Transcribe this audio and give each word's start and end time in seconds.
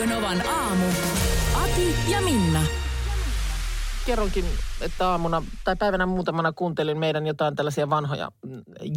Radio 0.00 0.16
Novan 0.16 0.42
aamu. 0.48 0.86
Ati 1.54 1.94
ja 2.08 2.20
Minna. 2.22 2.62
kerronkin, 4.06 4.44
että 4.80 5.08
aamuna 5.08 5.42
tai 5.64 5.76
päivänä 5.76 6.06
muutamana 6.06 6.52
kuuntelin 6.52 6.98
meidän 6.98 7.26
jotain 7.26 7.56
tällaisia 7.56 7.90
vanhoja 7.90 8.32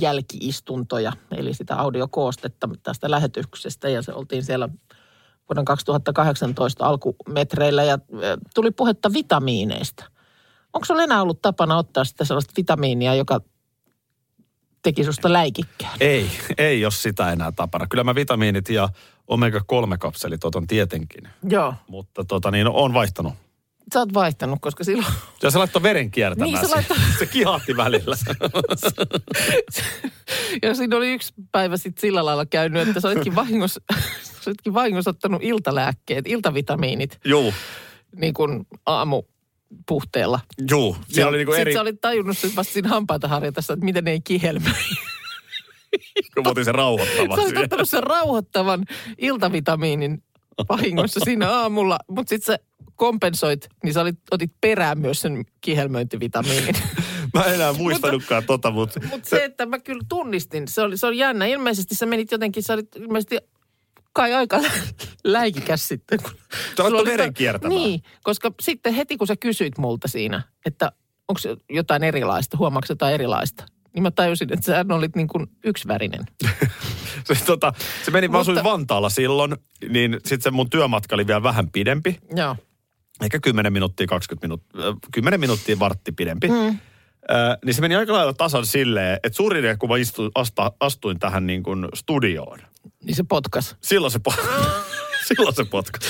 jälkiistuntoja, 0.01 1.13
eli 1.31 1.53
sitä 1.53 1.75
audiokoostetta 1.75 2.69
tästä 2.83 3.11
lähetyksestä 3.11 3.89
ja 3.89 4.01
se 4.01 4.13
oltiin 4.13 4.43
siellä 4.43 4.69
vuoden 5.49 5.65
2018 5.65 6.85
alkumetreillä 6.85 7.83
ja 7.83 7.97
tuli 8.55 8.71
puhetta 8.71 9.13
vitamiineista. 9.13 10.05
Onko 10.73 10.85
sinulla 10.85 11.03
enää 11.03 11.21
ollut 11.21 11.41
tapana 11.41 11.77
ottaa 11.77 12.03
sitä 12.03 12.25
sellaista 12.25 12.53
vitamiinia, 12.57 13.15
joka 13.15 13.41
teki 14.83 15.03
susta 15.03 15.33
läikikkään? 15.33 15.97
Ei, 15.99 16.31
ei 16.57 16.85
ole 16.85 16.91
sitä 16.91 17.31
enää 17.31 17.51
tapana. 17.51 17.87
Kyllä 17.87 18.03
mä 18.03 18.15
vitamiinit 18.15 18.69
ja 18.69 18.89
omega-3-kapselit 19.27 20.43
otan 20.45 20.67
tietenkin. 20.67 21.27
Joo. 21.49 21.73
Mutta 21.87 22.23
tota 22.25 22.51
niin, 22.51 22.67
on 22.67 22.93
vaihtanut. 22.93 23.33
Sä 23.93 23.99
oot 23.99 24.13
vaihtanut, 24.13 24.59
koska 24.61 24.83
silloin 24.83 25.13
Ja 25.41 25.51
se 25.51 25.57
laittoi 25.57 25.83
veren 25.83 26.11
kiertämään. 26.11 26.51
Niin, 26.53 26.69
se 26.69 26.75
laittoi- 26.75 26.97
se 27.19 27.25
kihahti 27.25 27.77
välillä. 27.77 28.15
Ja 30.61 30.75
siinä 30.75 30.97
oli 30.97 31.13
yksi 31.13 31.33
päivä 31.51 31.77
sitten 31.77 32.01
sillä 32.01 32.25
lailla 32.25 32.45
käynyt, 32.45 32.87
että 32.87 32.99
sä 33.01 33.07
olitkin 33.07 33.35
vahingossa, 33.35 33.81
sä 34.41 34.49
olitkin 34.49 34.73
vahingossa 34.73 35.09
ottanut 35.09 35.43
iltalääkkeet, 35.43 36.27
iltavitamiinit, 36.27 37.19
Juu, 37.25 37.53
niin 38.15 38.33
kuin 38.33 38.65
aamupuhteella. 38.85 40.39
juu. 40.69 40.97
Siellä 41.07 41.29
oli 41.29 41.37
niinku 41.37 41.51
Sitten 41.51 41.61
eri, 41.61 41.73
sä 41.73 41.81
olit 41.81 42.01
tajunnut 42.01 42.37
vasta 42.55 42.73
siinä 42.73 42.89
hampaita 42.89 43.27
harjatessa, 43.27 43.73
että 43.73 43.85
miten 43.85 44.03
ne 44.03 44.11
ei 44.11 44.21
kihelmöi. 44.21 44.71
Kun 46.33 46.43
mä 46.43 46.49
otin 46.49 46.65
sen 46.65 46.71
Sä 46.73 46.77
rauhoittavaksi. 46.77 47.45
olit 47.45 47.57
ottanut 47.57 47.89
sen 47.89 48.03
rauhoittavan 48.03 48.85
iltavitamiinin 49.17 50.23
vahingossa 50.69 51.19
siinä 51.23 51.51
aamulla, 51.51 51.99
mutta 52.09 52.29
sitten 52.29 52.53
sä 52.53 52.59
kompensoit, 52.95 53.69
niin 53.83 53.93
sä 53.93 54.01
olit, 54.01 54.19
otit 54.31 54.51
perään 54.61 54.99
myös 54.99 55.21
sen 55.21 55.45
kihelmöintivitamiinin. 55.61 56.75
Mä 57.33 57.43
en 57.43 57.53
enää 57.53 57.73
muistanutkaan 57.73 58.43
tota, 58.43 58.71
mutta 58.71 58.99
Mutta 59.09 59.29
se, 59.29 59.43
että 59.43 59.65
mä 59.65 59.79
kyllä 59.79 60.03
tunnistin, 60.09 60.67
se 60.67 60.81
oli, 60.81 60.97
se 60.97 61.07
oli 61.07 61.17
jännä. 61.17 61.45
Ilmeisesti 61.45 61.95
sä 61.95 62.05
menit 62.05 62.31
jotenkin, 62.31 62.63
sä 62.63 62.73
olit 62.73 62.95
ilmeisesti 62.95 63.37
kai 64.13 64.33
aika 64.33 64.59
läikikäs 65.23 65.87
sitten. 65.87 66.19
kun 66.23 66.31
Sä 66.77 66.83
oli 66.83 67.05
veren 67.05 67.33
kiertämään. 67.33 67.81
Niin, 67.81 68.01
koska 68.23 68.51
sitten 68.61 68.93
heti 68.93 69.17
kun 69.17 69.27
sä 69.27 69.35
kysyit 69.35 69.77
multa 69.77 70.07
siinä, 70.07 70.43
että 70.65 70.91
onko 71.27 71.41
jotain 71.69 72.03
erilaista, 72.03 72.57
huomaatko 72.57 72.91
jotain 72.91 73.13
erilaista, 73.13 73.65
niin 73.93 74.03
mä 74.03 74.11
tajusin, 74.11 74.53
että 74.53 74.65
sä 74.65 74.85
olit 74.95 75.15
niin 75.15 75.27
kuin 75.27 75.47
yksivärinen. 75.63 76.23
se, 77.33 77.45
tota, 77.45 77.73
se 78.05 78.11
meni, 78.11 78.27
mä 78.27 78.39
asuin 78.39 78.63
Vantaalla 78.63 79.09
silloin, 79.09 79.55
niin 79.89 80.13
sitten 80.13 80.41
se 80.41 80.51
mun 80.51 80.69
työmatka 80.69 81.15
oli 81.15 81.27
vielä 81.27 81.43
vähän 81.43 81.71
pidempi. 81.71 82.19
Joo. 82.35 82.55
Ehkä 83.21 83.39
10 83.39 83.73
minuuttia, 83.73 84.07
20 84.07 84.47
minuuttia, 84.47 84.81
10 85.13 85.39
minuuttia 85.39 85.79
vartti 85.79 86.11
pidempi. 86.11 86.47
Mm. 86.47 86.79
Ö, 87.31 87.57
niin 87.65 87.73
se 87.73 87.81
meni 87.81 87.95
aika 87.95 88.13
lailla 88.13 88.33
tasan 88.33 88.65
silleen, 88.65 89.19
että 89.23 89.37
suurin 89.37 89.79
kun 89.79 89.89
mä 89.89 89.97
istuin, 89.97 90.31
asta, 90.35 90.71
astuin 90.79 91.19
tähän 91.19 91.47
niin 91.47 91.63
kuin 91.63 91.87
studioon. 91.93 92.59
Niin 93.03 93.15
se 93.15 93.23
potkas. 93.29 93.75
Silloin 93.81 94.11
se, 94.11 94.19
po- 94.29 94.41
silloin 95.27 95.55
se 95.55 95.63
potkas. 95.63 96.01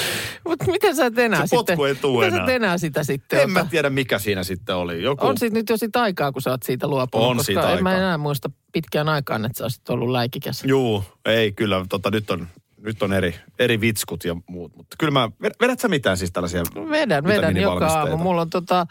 Mutta 0.48 0.66
miten 0.72 0.96
sä 0.96 1.06
et 1.06 1.18
enää 1.20 1.46
Se 1.48 1.56
potku 1.56 1.72
sitten? 1.72 1.88
ei 1.88 1.96
tuu 1.96 2.16
miten 2.20 2.32
sä 2.32 2.36
enää. 2.38 2.48
et 2.50 2.56
enää 2.56 2.78
sitä 2.78 3.04
sitten 3.04 3.40
En 3.40 3.52
mä 3.52 3.60
ota? 3.60 3.70
tiedä, 3.70 3.90
mikä 3.90 4.20
siinä 4.20 4.44
sitten 4.44 4.76
oli. 4.76 5.04
Joku, 5.04 5.28
On 5.28 5.38
siitä 5.38 5.54
nyt 5.56 5.70
jo 5.70 5.78
sit 5.78 5.96
aikaa, 5.96 6.32
kun 6.32 6.42
sä 6.42 6.50
oot 6.52 6.64
siitä 6.64 6.88
luopunut. 6.88 7.28
On 7.28 7.38
koska 7.38 7.46
siitä 7.46 7.74
en 7.74 7.84
mä 7.84 7.90
aikaa. 7.90 8.02
enää 8.02 8.18
muista 8.18 8.50
pitkään 8.74 9.10
aikaan, 9.10 9.46
että 9.46 9.58
sä 9.58 9.64
olisit 9.66 9.90
ollut 9.90 10.10
läikikäs. 10.10 10.64
Juu, 10.66 11.04
ei 11.26 11.52
kyllä. 11.52 11.86
Tota, 11.90 12.12
nyt 12.12 12.32
on, 12.32 12.48
nyt 12.82 13.04
on 13.04 13.14
eri, 13.14 13.36
eri 13.60 13.82
vitskut 13.82 14.24
ja 14.26 14.36
muut. 14.50 14.76
Mutta 14.76 14.96
kyllä 15.00 15.12
mä, 15.12 15.30
ved- 15.44 15.56
vedät 15.62 15.80
sä 15.80 15.88
mitään 15.88 16.18
siis 16.18 16.32
tällaisia 16.32 16.64
Vedän, 16.90 17.24
vedän 17.24 17.58
joka 17.58 17.88
aamu. 17.88 18.18
Mulla 18.18 18.42
on 18.42 18.50
tota, 18.50 18.88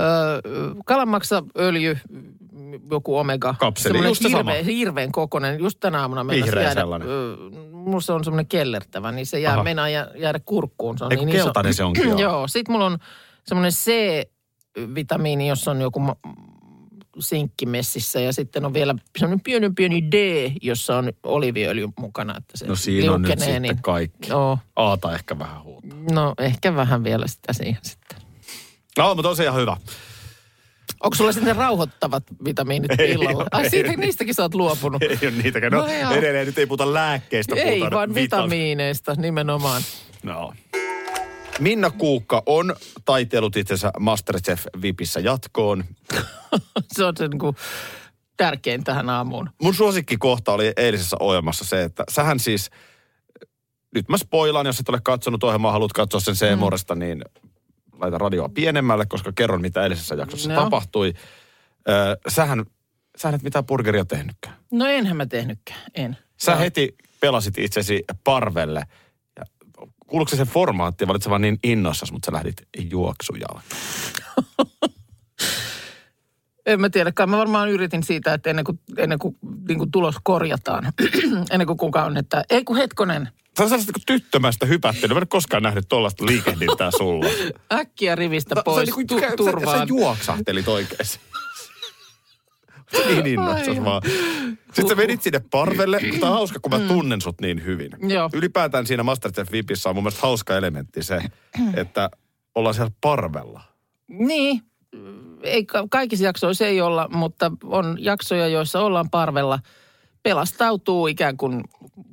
ö, 0.00 0.74
kalanmaksa, 0.84 1.42
öljy, 1.58 1.98
joku 2.90 3.16
omega. 3.18 3.54
Kapseli, 3.58 3.92
Semmoinen 3.92 4.10
just 4.10 4.22
se 4.22 4.28
sama. 4.28 4.50
hirveän, 4.52 5.12
kokonen. 5.12 5.60
Just 5.60 5.80
tänä 5.80 6.00
aamuna 6.00 6.26
Vihreä 6.26 6.62
jäädä. 6.62 6.80
sellainen. 6.80 7.08
Ö, 7.08 7.36
mulla 7.72 8.00
se 8.00 8.12
on 8.12 8.24
semmoinen 8.24 8.46
kellertävä, 8.46 9.12
niin 9.12 9.26
se 9.26 9.40
jää, 9.40 9.54
Aha. 9.54 9.62
meinaa 9.62 9.88
jää, 9.88 10.10
jäädä 10.16 10.40
kurkkuun. 10.44 10.98
Se 10.98 11.04
on 11.04 11.12
Ei, 11.12 11.18
kun 11.18 11.26
niin 11.26 11.36
iso. 11.36 11.44
keltainen 11.44 11.74
se 11.74 11.84
onkin, 11.84 12.04
joo. 12.08 12.18
joo. 12.30 12.48
Sitten 12.48 12.72
mulla 12.72 12.86
on 12.86 12.98
semmoinen 13.44 13.72
C-vitamiini, 13.72 15.48
jossa 15.48 15.70
on 15.70 15.80
joku 15.80 16.00
ma- 16.00 16.16
sinkkimessissä 17.18 18.20
ja 18.20 18.32
sitten 18.32 18.64
on 18.64 18.74
vielä 18.74 18.94
semmoinen 19.18 19.40
pieni 19.44 19.70
pieni 19.76 20.02
D, 20.12 20.50
jossa 20.62 20.96
on 20.98 21.12
oliviöljy 21.22 21.88
mukana, 21.98 22.34
että 22.36 22.56
se 22.56 22.66
No 22.66 22.74
siinä 22.76 23.12
on 23.12 23.22
nyt 23.22 23.28
liukenee, 23.28 23.46
sitten 23.46 23.62
niin, 23.62 23.82
kaikki. 23.82 24.28
Joo, 24.30 24.58
Aata 24.76 25.14
ehkä 25.14 25.38
vähän 25.38 25.62
huutaa. 25.62 25.98
no 26.12 26.34
ehkä 26.38 26.74
vähän 26.76 27.04
vielä 27.04 27.26
sitä 27.26 27.52
siihen 27.52 27.78
sitten. 27.82 27.97
No, 28.98 29.14
mutta 29.14 29.28
on 29.28 29.36
se 29.36 29.44
ihan 29.44 29.60
hyvä. 29.60 29.76
Onko 31.02 31.14
sulla 31.16 31.32
sitten 31.32 31.56
rauhoittavat 31.56 32.24
vitamiinit 32.44 33.00
Ei 33.00 33.10
illalla? 33.12 33.38
ole, 33.38 33.46
Ai 33.52 33.62
ei 33.64 33.70
siitä, 33.70 33.88
ole. 33.88 33.96
niistäkin 33.96 34.34
sä 34.34 34.42
oot 34.42 34.54
luopunut. 34.54 35.02
Ei 35.02 35.18
ole 35.22 35.30
niitäkään. 35.30 35.72
No, 35.72 35.78
No 35.78 36.12
edelleen 36.12 36.46
nyt 36.46 36.58
ei 36.58 36.66
puhuta 36.66 36.94
lääkkeistä. 36.94 37.54
Ei, 37.54 37.64
puhutaan 37.78 37.92
vaan 37.92 38.10
vitami- 38.10 38.14
vitamiineista 38.14 39.14
nimenomaan. 39.14 39.82
No. 40.22 40.52
Minna 41.58 41.90
Kuukka 41.90 42.42
on 42.46 42.76
taiteillut 43.04 43.56
itsensä 43.56 43.90
Masterchef 44.00 44.64
Vipissä 44.82 45.20
jatkoon. 45.20 45.84
Se 46.92 47.04
on 47.04 47.16
se 47.16 47.28
niin 47.28 47.38
kuin 47.38 47.56
tärkein 48.36 48.84
tähän 48.84 49.10
aamuun. 49.10 49.50
Mun 49.62 49.74
suosikkikohta 49.74 50.52
oli 50.52 50.72
eilisessä 50.76 51.16
ohjelmassa 51.20 51.64
se, 51.64 51.82
että 51.82 52.04
sähän 52.10 52.38
siis, 52.40 52.70
nyt 53.94 54.08
mä 54.08 54.18
spoilaan, 54.18 54.66
jos 54.66 54.80
et 54.80 54.88
ole 54.88 55.00
katsonut 55.04 55.44
ohjelmaa, 55.44 55.72
haluat 55.72 55.92
katsoa 55.92 56.20
sen 56.20 56.36
Seemoresta, 56.36 56.94
mm. 56.94 56.98
niin 56.98 57.24
laita 58.00 58.18
radioa 58.18 58.48
pienemmälle, 58.48 59.06
koska 59.06 59.32
kerron, 59.32 59.60
mitä 59.60 59.82
eilisessä 59.82 60.14
jaksossa 60.14 60.52
Joo. 60.52 60.62
tapahtui. 60.62 61.14
Sähän, 62.28 62.64
sähän 63.16 63.34
et 63.34 63.42
mitään 63.42 63.66
burgeria 63.66 64.04
tehnytkään. 64.04 64.56
No 64.72 64.86
enhän 64.86 65.16
mä 65.16 65.26
tehnytkään, 65.26 65.80
en. 65.94 66.16
Sä 66.36 66.52
Joo. 66.52 66.60
heti 66.60 66.96
pelasit 67.20 67.58
itsesi 67.58 68.04
parvelle. 68.24 68.82
Kuuluuko 70.06 70.30
se 70.30 70.36
se 70.36 70.44
formaatti, 70.44 71.08
vai 71.08 71.20
sä 71.20 71.30
vaan 71.30 71.40
niin 71.40 71.58
innoissasi, 71.64 72.12
mutta 72.12 72.26
sä 72.26 72.32
lähdit 72.32 72.56
juoksujalle? 72.90 73.60
En 76.68 76.80
mä 76.80 76.90
tiedä, 76.90 77.12
kai 77.12 77.26
mä 77.26 77.38
varmaan 77.38 77.68
yritin 77.68 78.02
siitä, 78.02 78.34
että 78.34 78.50
ennen 78.50 78.64
kuin, 78.64 78.80
ennen 78.96 79.18
kuin, 79.18 79.36
niin 79.68 79.78
kuin 79.78 79.90
tulos 79.90 80.14
korjataan, 80.22 80.92
ennen 81.50 81.66
kuin 81.66 81.76
kukaan 81.76 82.06
on, 82.06 82.16
että 82.16 82.44
ei 82.50 82.64
kun 82.64 82.76
hetkonen, 82.76 83.28
Sä 83.58 83.64
on 83.64 83.68
sellaista 83.68 83.92
niin 83.96 84.06
tyttömästä 84.06 84.66
hypättelyä. 84.66 85.08
Mä 85.08 85.18
en 85.18 85.22
ole 85.22 85.26
koskaan 85.26 85.62
nähnyt 85.62 85.88
tuollaista 85.88 86.26
liikehdintää 86.26 86.90
sulla. 86.98 87.26
äkkiä 87.72 88.14
rivistä 88.14 88.54
Sä- 88.54 88.62
pois 88.64 88.76
sä, 88.88 88.96
niinku- 88.96 89.14
tu- 89.14 89.20
sä, 89.20 89.30
sä, 89.30 89.36
turvaan. 89.36 89.88
juoksahtelit 89.88 90.68
oikeasti. 90.68 91.20
Sä 92.96 92.98
niin 93.08 93.26
innoissas 93.26 93.84
vaan. 93.84 94.02
Sitten 94.72 94.88
sä 94.88 94.96
vedit 94.96 95.22
sinne 95.22 95.40
parvelle. 95.50 96.00
Tämä 96.20 96.26
on 96.32 96.38
hauska, 96.38 96.58
kun 96.60 96.72
mä 96.72 96.78
tunnen 96.88 97.20
sut 97.20 97.40
niin 97.40 97.64
hyvin. 97.64 97.90
Joo. 98.08 98.30
Ylipäätään 98.32 98.86
siinä 98.86 99.02
Masterchef 99.02 99.52
Vipissä 99.52 99.88
on 99.88 99.96
mun 99.96 100.04
mielestä 100.04 100.20
hauska 100.22 100.56
elementti 100.56 101.02
se, 101.02 101.20
että 101.74 102.10
ollaan 102.54 102.74
siellä 102.74 102.92
parvella. 103.00 103.62
Niin, 104.08 104.62
ei, 105.42 105.64
ka- 105.66 105.86
kaikissa 105.90 106.24
jaksoissa 106.24 106.66
ei 106.66 106.80
olla, 106.80 107.08
mutta 107.12 107.52
on 107.64 107.96
jaksoja, 108.00 108.48
joissa 108.48 108.80
ollaan 108.80 109.10
parvella. 109.10 109.58
Pelastautuu 110.22 111.06
ikään 111.06 111.36
kuin 111.36 111.64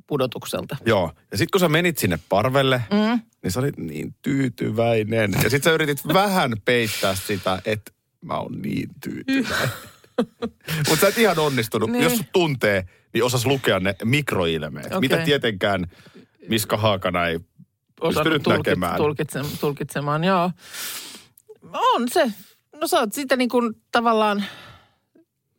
pudotukselta. 0.06 0.76
Joo. 0.86 1.12
Ja 1.30 1.38
sitten 1.38 1.50
kun 1.52 1.60
sä 1.60 1.68
menit 1.68 1.98
sinne 1.98 2.18
parvelle, 2.28 2.82
mm. 2.92 3.20
niin 3.42 3.50
sä 3.50 3.60
olit 3.60 3.76
niin 3.78 4.14
tyytyväinen. 4.22 5.32
Ja 5.32 5.40
sitten 5.50 5.62
sä 5.62 5.72
yritit 5.72 6.06
vähän 6.08 6.52
peittää 6.64 7.14
sitä, 7.14 7.62
että 7.64 7.92
mä 8.20 8.38
oon 8.38 8.52
niin 8.62 8.88
tyytyväinen. 9.02 9.68
Mutta 10.88 11.00
sä 11.00 11.08
et 11.08 11.18
ihan 11.18 11.38
onnistunut. 11.38 11.90
Niin. 11.90 12.04
Jos 12.04 12.16
sut 12.16 12.26
tuntee, 12.32 12.84
niin 13.14 13.24
osas 13.24 13.46
lukea 13.46 13.80
ne 13.80 13.94
mikroilmeet. 14.04 14.86
Okei. 14.86 15.00
Mitä 15.00 15.16
tietenkään 15.16 15.86
Miska 16.48 16.76
Haakana 16.76 17.26
ei 17.26 17.38
pystynyt 18.00 18.42
tulkit- 18.42 18.56
näkemään. 18.56 18.96
Tulkitse- 18.96 19.58
tulkitsemaan, 19.60 20.24
joo. 20.24 20.50
On 21.72 22.08
se. 22.08 22.32
No 22.80 22.86
sä 22.86 22.98
oot 22.98 23.12
sitä 23.12 23.36
niin 23.36 23.48
kuin 23.48 23.74
tavallaan 23.92 24.44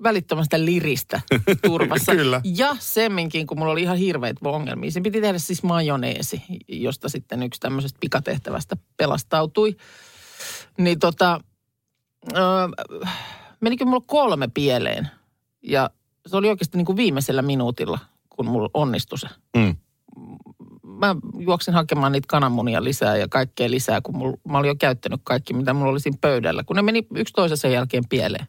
välittömästä 0.04 0.66
liristä 0.66 1.22
turvassa. 1.68 2.12
Kyllä. 2.16 2.42
Ja 2.44 2.76
semminkin, 2.80 3.48
kun 3.48 3.60
mulla 3.60 3.72
oli 3.72 3.82
ihan 3.82 3.98
hirveät 3.98 4.38
ongelmia. 4.44 4.92
Sen 4.92 5.04
piti 5.04 5.22
tehdä 5.22 5.38
siis 5.38 5.64
majoneesi, 5.64 6.42
josta 6.68 7.10
sitten 7.10 7.44
yksi 7.44 7.60
tämmöisestä 7.60 7.98
pikatehtävästä 8.00 8.78
pelastautui. 8.98 9.76
Niin 10.78 11.00
tota, 11.00 11.42
öö, 12.36 12.44
menikö 13.62 13.86
mulla 13.86 14.04
kolme 14.08 14.48
pieleen. 14.54 15.08
Ja 15.64 15.90
se 16.28 16.38
oli 16.38 16.50
oikeasti 16.50 16.78
niin 16.78 16.86
kuin 16.86 16.96
viimeisellä 16.96 17.42
minuutilla, 17.42 18.00
kun 18.30 18.46
mulla 18.46 18.70
onnistui 18.74 19.20
se. 19.20 19.28
Mm. 19.58 19.76
Mä 20.84 21.16
juoksin 21.40 21.74
hakemaan 21.74 22.12
niitä 22.12 22.26
kananmunia 22.28 22.84
lisää 22.84 23.18
ja 23.18 23.28
kaikkea 23.30 23.72
lisää, 23.72 24.02
kun 24.02 24.18
mulla, 24.18 24.38
mä 24.50 24.58
olin 24.58 24.68
jo 24.68 24.76
käyttänyt 24.76 25.22
kaikki, 25.24 25.54
mitä 25.54 25.74
mulla 25.74 25.92
oli 25.92 26.00
siinä 26.00 26.18
pöydällä. 26.22 26.64
Kun 26.64 26.76
ne 26.76 26.82
meni 26.82 27.08
yksi 27.16 27.34
toisensa 27.34 27.68
jälkeen 27.68 28.04
pieleen. 28.10 28.48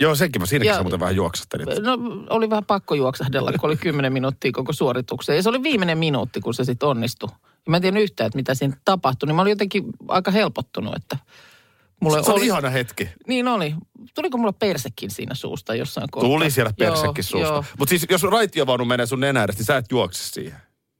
Joo, 0.00 0.14
senkin 0.14 0.42
mä 0.42 0.46
siinäkin 0.46 0.68
Ja- 0.68 0.76
sä 0.76 0.82
muuten 0.82 1.00
vähän 1.00 1.16
juoksattelit. 1.16 1.68
No 1.82 1.98
oli 2.30 2.50
vähän 2.50 2.64
pakko 2.64 2.94
juoksahdella, 2.94 3.52
kun 3.52 3.68
oli 3.70 3.76
10 3.76 4.12
minuuttia 4.12 4.52
koko 4.52 4.72
suoritukseen. 4.72 5.36
Ja 5.36 5.42
se 5.42 5.48
oli 5.48 5.62
viimeinen 5.62 5.98
minuutti, 5.98 6.40
kun 6.40 6.54
se 6.54 6.64
sitten 6.64 6.88
onnistui. 6.88 7.28
Ja 7.42 7.70
mä 7.70 7.76
en 7.76 7.82
tiedä 7.82 7.98
yhtään, 7.98 8.26
että 8.26 8.36
mitä 8.36 8.54
siinä 8.54 8.76
tapahtui. 8.84 9.26
Niin 9.26 9.36
mä 9.36 9.42
olin 9.42 9.50
jotenkin 9.50 9.84
aika 10.08 10.30
helpottunut, 10.30 10.96
että 10.96 11.16
mulle 12.00 12.22
Se 12.22 12.30
oli 12.30 12.38
oli... 12.38 12.46
ihana 12.46 12.70
hetki. 12.70 13.08
Niin 13.26 13.48
oli. 13.48 13.74
Tuliko 14.14 14.38
mulla 14.38 14.52
persekin 14.52 15.10
siinä 15.10 15.34
suusta 15.34 15.74
jossain 15.74 16.08
kohtaa? 16.10 16.30
Tuli 16.30 16.50
siellä 16.50 16.72
persekin 16.78 17.24
Joo, 17.32 17.46
suusta. 17.54 17.64
Mutta 17.78 17.90
siis 17.90 18.06
jos 18.10 18.22
raitiovaunu 18.22 18.84
menee 18.84 19.06
sun 19.06 19.20
nenä 19.20 19.44
edestä, 19.44 19.60
niin 19.60 19.66
sä 19.66 19.76
et 19.76 19.86
juokse 19.90 20.22
siihen. 20.24 20.58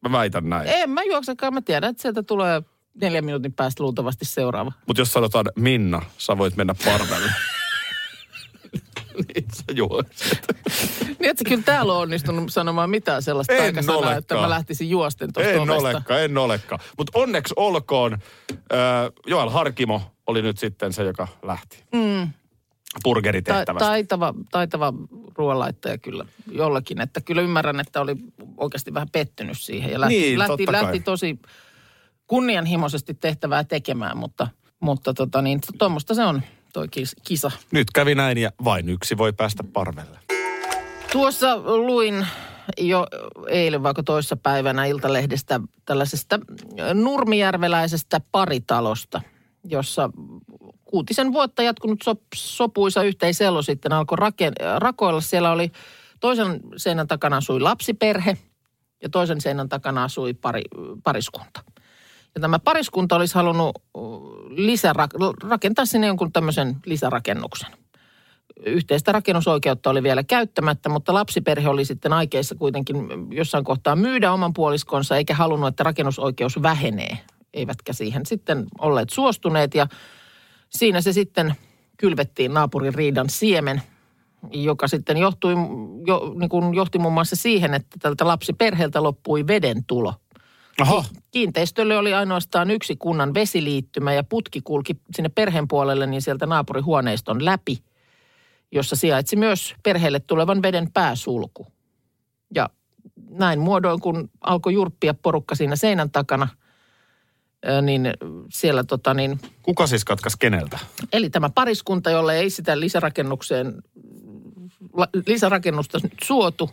Mä 0.09 0.13
väitän 0.19 0.49
näin. 0.49 0.69
En 0.69 0.91
mä 0.91 1.03
juoksekaan. 1.03 1.55
Mä 1.55 1.61
tiedän, 1.61 1.91
että 1.91 2.03
sieltä 2.03 2.23
tulee 2.23 2.63
neljän 3.01 3.25
minuutin 3.25 3.53
päästä 3.53 3.83
luultavasti 3.83 4.25
seuraava. 4.25 4.73
Mutta 4.87 5.01
jos 5.01 5.13
sanotaan, 5.13 5.47
Minna, 5.57 6.03
sä 6.19 6.39
voit 6.39 6.57
mennä 6.57 6.75
parvelle. 6.85 7.31
niin 9.35 9.45
sä 9.55 9.63
juokset. 9.75 10.47
Niin, 11.07 11.31
että 11.31 11.45
sä 11.45 11.49
kyllä 11.49 11.63
täällä 11.63 11.93
on 11.93 11.99
onnistunut 12.03 12.53
sanomaan 12.53 12.91
mitään 12.91 13.23
sellaista 13.23 13.53
En 13.53 13.59
taikasanaa, 13.59 13.97
olekaan. 13.97 14.19
että 14.19 14.35
mä 14.35 14.51
lähtisin 14.51 14.91
juosten 14.91 15.33
tuosta 15.33 15.53
En 15.53 15.61
ovesta. 15.61 15.89
olekaan, 15.89 16.21
en 16.23 16.39
olekaan. 16.39 16.81
Mutta 16.99 17.19
onneksi 17.19 17.55
olkoon, 17.57 18.13
äh, 18.53 18.79
Joel 19.27 19.49
Harkimo 19.49 20.03
oli 20.27 20.43
nyt 20.43 20.59
sitten 20.59 20.93
se, 20.93 21.05
joka 21.05 21.29
lähti. 21.43 21.85
Mm. 21.93 22.29
Ta- 22.29 23.01
Burgeritehtävästä. 23.05 23.85
taitava, 23.87 24.35
taitava 24.51 24.93
ruoanlaittaja 25.35 25.99
kyllä 25.99 26.25
jollakin. 26.53 27.01
Että 27.01 27.21
kyllä 27.21 27.43
ymmärrän, 27.43 27.81
että 27.81 28.01
oli 28.01 28.17
oikeasti 28.57 28.95
vähän 28.95 29.09
pettynyt 29.13 29.59
siihen. 29.61 29.93
Ja 29.93 30.01
lähti, 30.01 30.15
Niin, 30.21 30.39
lähti, 30.39 30.73
lähti 30.73 31.01
tosi 31.01 31.39
kunnianhimoisesti 32.27 33.15
tehtävää 33.15 33.65
tekemään, 33.65 34.17
mutta, 34.17 34.49
mutta 34.81 35.15
tota 35.15 35.43
niin, 35.43 35.61
tuommoista 35.79 36.15
se 36.15 36.25
on 36.25 36.43
toi 36.79 36.89
kis- 36.89 37.17
kisa. 37.27 37.51
Nyt 37.71 37.91
kävi 37.95 38.15
näin 38.15 38.39
ja 38.39 38.51
vain 38.65 38.89
yksi 38.89 39.19
voi 39.19 39.33
päästä 39.33 39.65
parvelle. 39.73 40.19
Tuossa 41.13 41.57
luin 41.57 42.27
jo 42.79 43.07
eilen 43.49 43.83
vaikka 43.83 44.03
toissa 44.03 44.37
päivänä 44.37 44.85
Iltalehdestä 44.85 45.61
tällaisesta 45.85 46.41
nurmijärveläisestä 46.95 48.21
paritalosta, 48.33 49.21
jossa 49.65 50.11
kuutisen 50.85 51.33
vuotta 51.33 51.63
jatkunut 51.63 52.03
sop, 52.05 52.21
sopuisa 52.35 53.03
yhteiselo 53.03 53.63
sitten 53.63 53.93
alkoi 53.93 54.17
raken, 54.17 54.53
rakoilla. 54.79 55.21
Siellä 55.21 55.51
oli 55.53 55.73
toisen 56.21 56.61
seinän 56.77 57.09
takana 57.09 57.37
asui 57.37 57.61
lapsiperhe 57.61 58.39
ja 59.03 59.09
toisen 59.09 59.41
seinän 59.41 59.69
takana 59.69 60.05
asui 60.05 60.35
pari, 60.35 60.63
pariskunta. 61.05 61.61
Ja 62.39 62.43
tämä 62.43 62.59
pariskunta 62.59 63.17
olisi 63.17 63.35
halunnut 63.35 63.83
lisära, 64.49 65.09
rakentaa 65.49 65.87
sinne 65.87 66.07
jonkun 66.07 66.33
tämmöisen 66.33 66.77
lisärakennuksen 66.87 67.71
yhteistä 68.67 69.13
rakennusoikeutta 69.13 69.91
oli 69.91 70.03
vielä 70.03 70.23
käyttämättä, 70.23 70.89
mutta 70.89 71.15
lapsiperhe 71.15 71.69
oli 71.69 71.85
sitten 71.85 72.13
aikeissa 72.13 72.55
kuitenkin 72.55 72.97
jossain 73.31 73.65
kohtaa 73.65 73.97
myydä 73.97 74.33
oman 74.33 74.53
puoliskonsa 74.53 75.17
eikä 75.17 75.35
halunnut, 75.35 75.69
että 75.69 75.85
rakennusoikeus 75.85 76.63
vähenee. 76.63 77.19
Eivätkä 77.55 77.93
siihen 77.93 78.27
sitten 78.27 78.67
olleet 78.79 79.11
suostuneet 79.11 79.75
ja 79.75 79.87
siinä 80.69 81.01
se 81.01 81.13
sitten 81.13 81.55
kylvettiin 81.97 82.55
naapurin 82.55 82.95
riidan 82.95 83.29
siemen, 83.29 83.83
joka 84.51 84.89
sitten 84.89 85.17
johtui, 85.17 85.55
jo, 86.07 86.35
niin 86.39 86.49
kuin 86.49 86.75
johti 86.75 86.99
muun 86.99 87.15
muassa 87.15 87.37
siihen, 87.37 87.75
että 87.75 87.97
tältä 88.03 88.27
lapsiperheeltä 88.27 89.03
loppui 89.03 89.47
veden 89.47 89.85
tulo. 89.85 90.15
Aha, 90.83 91.05
Kiinteistölle 91.31 91.99
oli 91.99 92.15
ainoastaan 92.15 92.71
yksi 92.71 92.97
kunnan 92.97 93.35
vesiliittymä 93.35 94.13
ja 94.13 94.25
putki 94.25 94.61
kulki 94.61 94.97
sinne 95.15 95.29
perheen 95.29 95.69
puolelle 95.69 96.07
niin 96.07 96.23
sieltä 96.23 96.47
naapurihuoneiston 96.47 97.45
läpi, 97.45 97.79
jossa 98.73 98.97
sijaitsi 98.97 99.37
myös 99.37 99.75
perheelle 99.83 100.21
tulevan 100.21 100.63
veden 100.63 100.93
pääsulku. 100.93 101.67
Ja 102.55 102.71
näin 103.31 103.59
muodoin, 103.61 104.01
kun 104.01 104.31
alkoi 104.41 104.75
jurppia 104.75 105.15
porukka 105.15 105.55
siinä 105.55 105.77
seinän 105.77 106.11
takana, 106.11 106.49
niin 107.83 108.11
siellä 108.53 108.85
tota 108.85 109.15
niin, 109.15 109.41
kuka 109.63 109.87
siis 109.87 110.05
katkas 110.05 110.37
keneltä? 110.37 110.79
eli 111.13 111.31
tämä 111.31 111.51
pariskunta, 111.51 112.11
jolle 112.11 112.39
ei 112.39 112.51
sitä 112.51 112.81
lisärakennukseen, 112.81 113.83
lisärakennusta 115.27 115.99
nyt 116.03 116.13
suotu, 116.25 116.71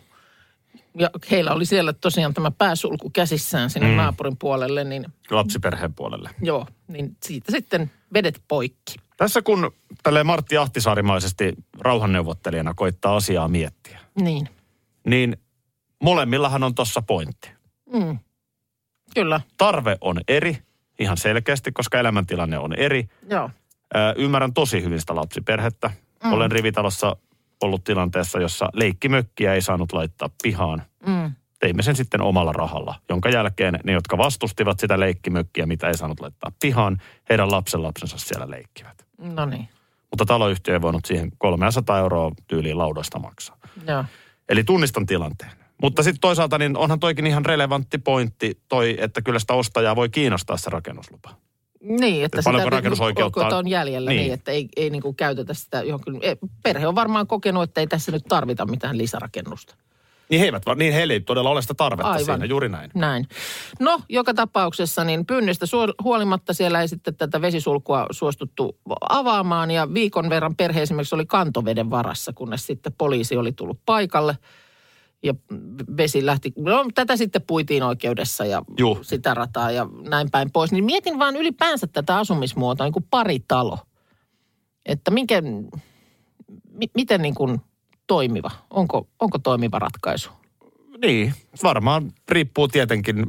ja 0.98 1.10
heillä 1.30 1.52
oli 1.52 1.64
siellä 1.64 1.92
tosiaan 1.92 2.34
tämä 2.34 2.50
pääsulku 2.50 3.10
käsissään 3.10 3.70
sinne 3.70 3.88
mm. 3.88 3.94
naapurin 3.96 4.36
puolelle, 4.36 4.84
niin 4.84 5.06
Lapsiperheen 5.30 5.94
puolelle. 5.94 6.30
Joo, 6.42 6.66
niin 6.88 7.16
siitä 7.24 7.52
sitten 7.52 7.90
vedet 8.14 8.42
poikki. 8.48 8.94
Tässä 9.16 9.42
kun 9.42 9.70
tälle 10.02 10.24
Martti 10.24 10.56
Ahtisaarimaisesti 10.56 11.52
rauhanneuvottelijana 11.80 12.74
koittaa 12.74 13.16
asiaa 13.16 13.48
miettiä, 13.48 14.00
Niin, 14.20 14.48
niin 15.06 15.36
molemmillahan 16.02 16.62
on 16.62 16.74
tuossa 16.74 17.02
pointti. 17.02 17.50
mm. 17.92 18.18
kyllä, 19.14 19.40
Tarve 19.56 19.98
on 20.00 20.20
eri, 20.28 20.58
ihan 20.98 21.16
selkeästi, 21.16 21.72
koska 21.72 21.98
elämäntilanne 21.98 22.58
on 22.58 22.72
eri. 22.74 23.08
joo. 23.30 23.50
Ö, 23.96 23.98
ymmärrän 24.16 24.54
tosi 24.54 24.82
hyvin 24.82 25.00
sitä 25.00 25.14
lapsiperhettä. 25.14 25.90
Mm. 26.24 26.32
Olen 26.32 26.52
rivitalossa 26.52 27.16
ollut 27.62 27.84
tilanteessa, 27.84 28.40
jossa 28.40 28.68
leikkimökkiä 28.72 29.54
ei 29.54 29.62
saanut 29.62 29.92
laittaa 29.92 30.30
pihaan. 30.42 30.82
Mm. 31.06 31.32
Teimme 31.60 31.82
sen 31.82 31.96
sitten 31.96 32.20
omalla 32.20 32.52
rahalla, 32.52 32.94
jonka 33.08 33.28
jälkeen 33.28 33.78
ne, 33.84 33.92
jotka 33.92 34.18
vastustivat 34.18 34.80
sitä 34.80 35.00
leikkimökkiä, 35.00 35.66
mitä 35.66 35.88
ei 35.88 35.96
saanut 35.96 36.20
laittaa 36.20 36.52
pihaan, 36.60 36.96
heidän 37.30 37.50
lapsenlapsensa 37.50 38.18
siellä 38.18 38.50
leikkivät. 38.50 39.06
No 39.18 39.46
niin, 39.46 39.68
Mutta 40.10 40.24
taloyhtiö 40.24 40.74
ei 40.74 40.82
voinut 40.82 41.04
siihen 41.04 41.32
300 41.38 41.98
euroa 41.98 42.32
tyyliin 42.46 42.78
laudoista 42.78 43.18
maksaa. 43.18 43.56
joo. 43.88 44.04
Eli 44.48 44.64
tunnistan 44.64 45.06
tilanteen. 45.06 45.50
Mutta 45.82 46.02
sitten 46.02 46.20
toisaalta 46.20 46.58
niin 46.58 46.76
onhan 46.76 47.00
toikin 47.00 47.26
ihan 47.26 47.46
relevantti 47.46 47.98
pointti 47.98 48.60
toi, 48.68 48.96
että 49.00 49.22
kyllä 49.22 49.38
sitä 49.38 49.54
ostajaa 49.54 49.96
voi 49.96 50.08
kiinnostaa 50.08 50.56
se 50.56 50.70
rakennuslupa. 50.70 51.30
Niin, 51.88 52.24
että 52.24 52.40
paljonko 52.44 52.66
sitä 52.66 52.76
rakennusoikeutta 52.76 53.56
on- 53.56 53.68
jäljellä 53.68 54.10
niin, 54.10 54.20
Niin. 54.20 54.32
että 54.32 54.50
ei, 54.52 54.68
ei 54.76 54.90
niin 54.90 55.02
kuin 55.02 55.16
käytetä 55.16 55.54
sitä 55.54 55.82
johonkin. 55.82 56.20
Perhe 56.62 56.86
on 56.86 56.94
varmaan 56.94 57.26
kokenut, 57.26 57.62
että 57.62 57.80
ei 57.80 57.86
tässä 57.86 58.12
nyt 58.12 58.22
tarvita 58.28 58.66
mitään 58.66 58.98
lisärakennusta. 58.98 59.74
Niin, 60.30 60.40
he 60.40 60.44
eivät, 60.46 60.62
niin 60.76 60.92
heillä 60.92 61.14
ei 61.14 61.20
todella 61.20 61.50
ole 61.50 61.62
sitä 61.62 61.74
tarvetta 61.74 62.08
Aivan. 62.10 62.24
siinä, 62.24 62.44
juuri 62.44 62.68
näin. 62.68 62.90
Näin. 62.94 63.28
No, 63.80 64.00
joka 64.08 64.34
tapauksessa 64.34 65.04
niin 65.04 65.26
pyynnöstä 65.26 65.66
suo- 65.66 65.94
huolimatta 66.04 66.52
siellä 66.54 66.80
ei 66.80 66.88
sitten 66.88 67.14
tätä 67.14 67.40
vesisulkua 67.40 68.06
suostuttu 68.10 68.76
avaamaan 69.08 69.70
ja 69.70 69.94
viikon 69.94 70.30
verran 70.30 70.56
perhe 70.56 70.82
esimerkiksi 70.82 71.14
oli 71.14 71.26
kantoveden 71.26 71.90
varassa, 71.90 72.32
kunnes 72.32 72.66
sitten 72.66 72.92
poliisi 72.98 73.36
oli 73.36 73.52
tullut 73.52 73.78
paikalle 73.86 74.38
ja 75.26 75.34
vesi 75.96 76.26
lähti, 76.26 76.52
no 76.58 76.84
tätä 76.94 77.16
sitten 77.16 77.42
puitiin 77.46 77.82
oikeudessa 77.82 78.44
ja 78.44 78.62
Juh. 78.78 78.98
sitä 79.02 79.34
rataa 79.34 79.70
ja 79.70 79.86
näin 80.08 80.30
päin 80.30 80.52
pois. 80.52 80.72
Niin 80.72 80.84
mietin 80.84 81.18
vaan 81.18 81.36
ylipäänsä 81.36 81.86
tätä 81.86 82.16
asumismuotoa, 82.18 82.86
niin 82.86 82.92
kuin 82.92 83.06
paritalo. 83.10 83.78
Että 84.86 85.10
minkä, 85.10 85.42
mi, 86.72 86.86
miten 86.94 87.22
niin 87.22 87.34
kuin 87.34 87.60
toimiva, 88.06 88.50
onko, 88.70 89.08
onko 89.20 89.38
toimiva 89.38 89.78
ratkaisu? 89.78 90.30
Niin, 91.02 91.34
varmaan 91.62 92.12
riippuu 92.28 92.68
tietenkin 92.68 93.26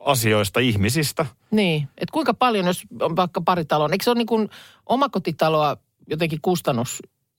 asioista, 0.00 0.60
ihmisistä. 0.60 1.26
Niin, 1.50 1.82
että 1.82 2.12
kuinka 2.12 2.34
paljon, 2.34 2.66
jos 2.66 2.82
on 3.00 3.16
vaikka 3.16 3.40
paritalo, 3.40 3.88
eikö 3.92 4.04
se 4.04 4.10
ole 4.10 4.18
niin 4.18 4.26
kuin 4.26 4.48
omakotitaloa 4.86 5.76
jotenkin 6.10 6.40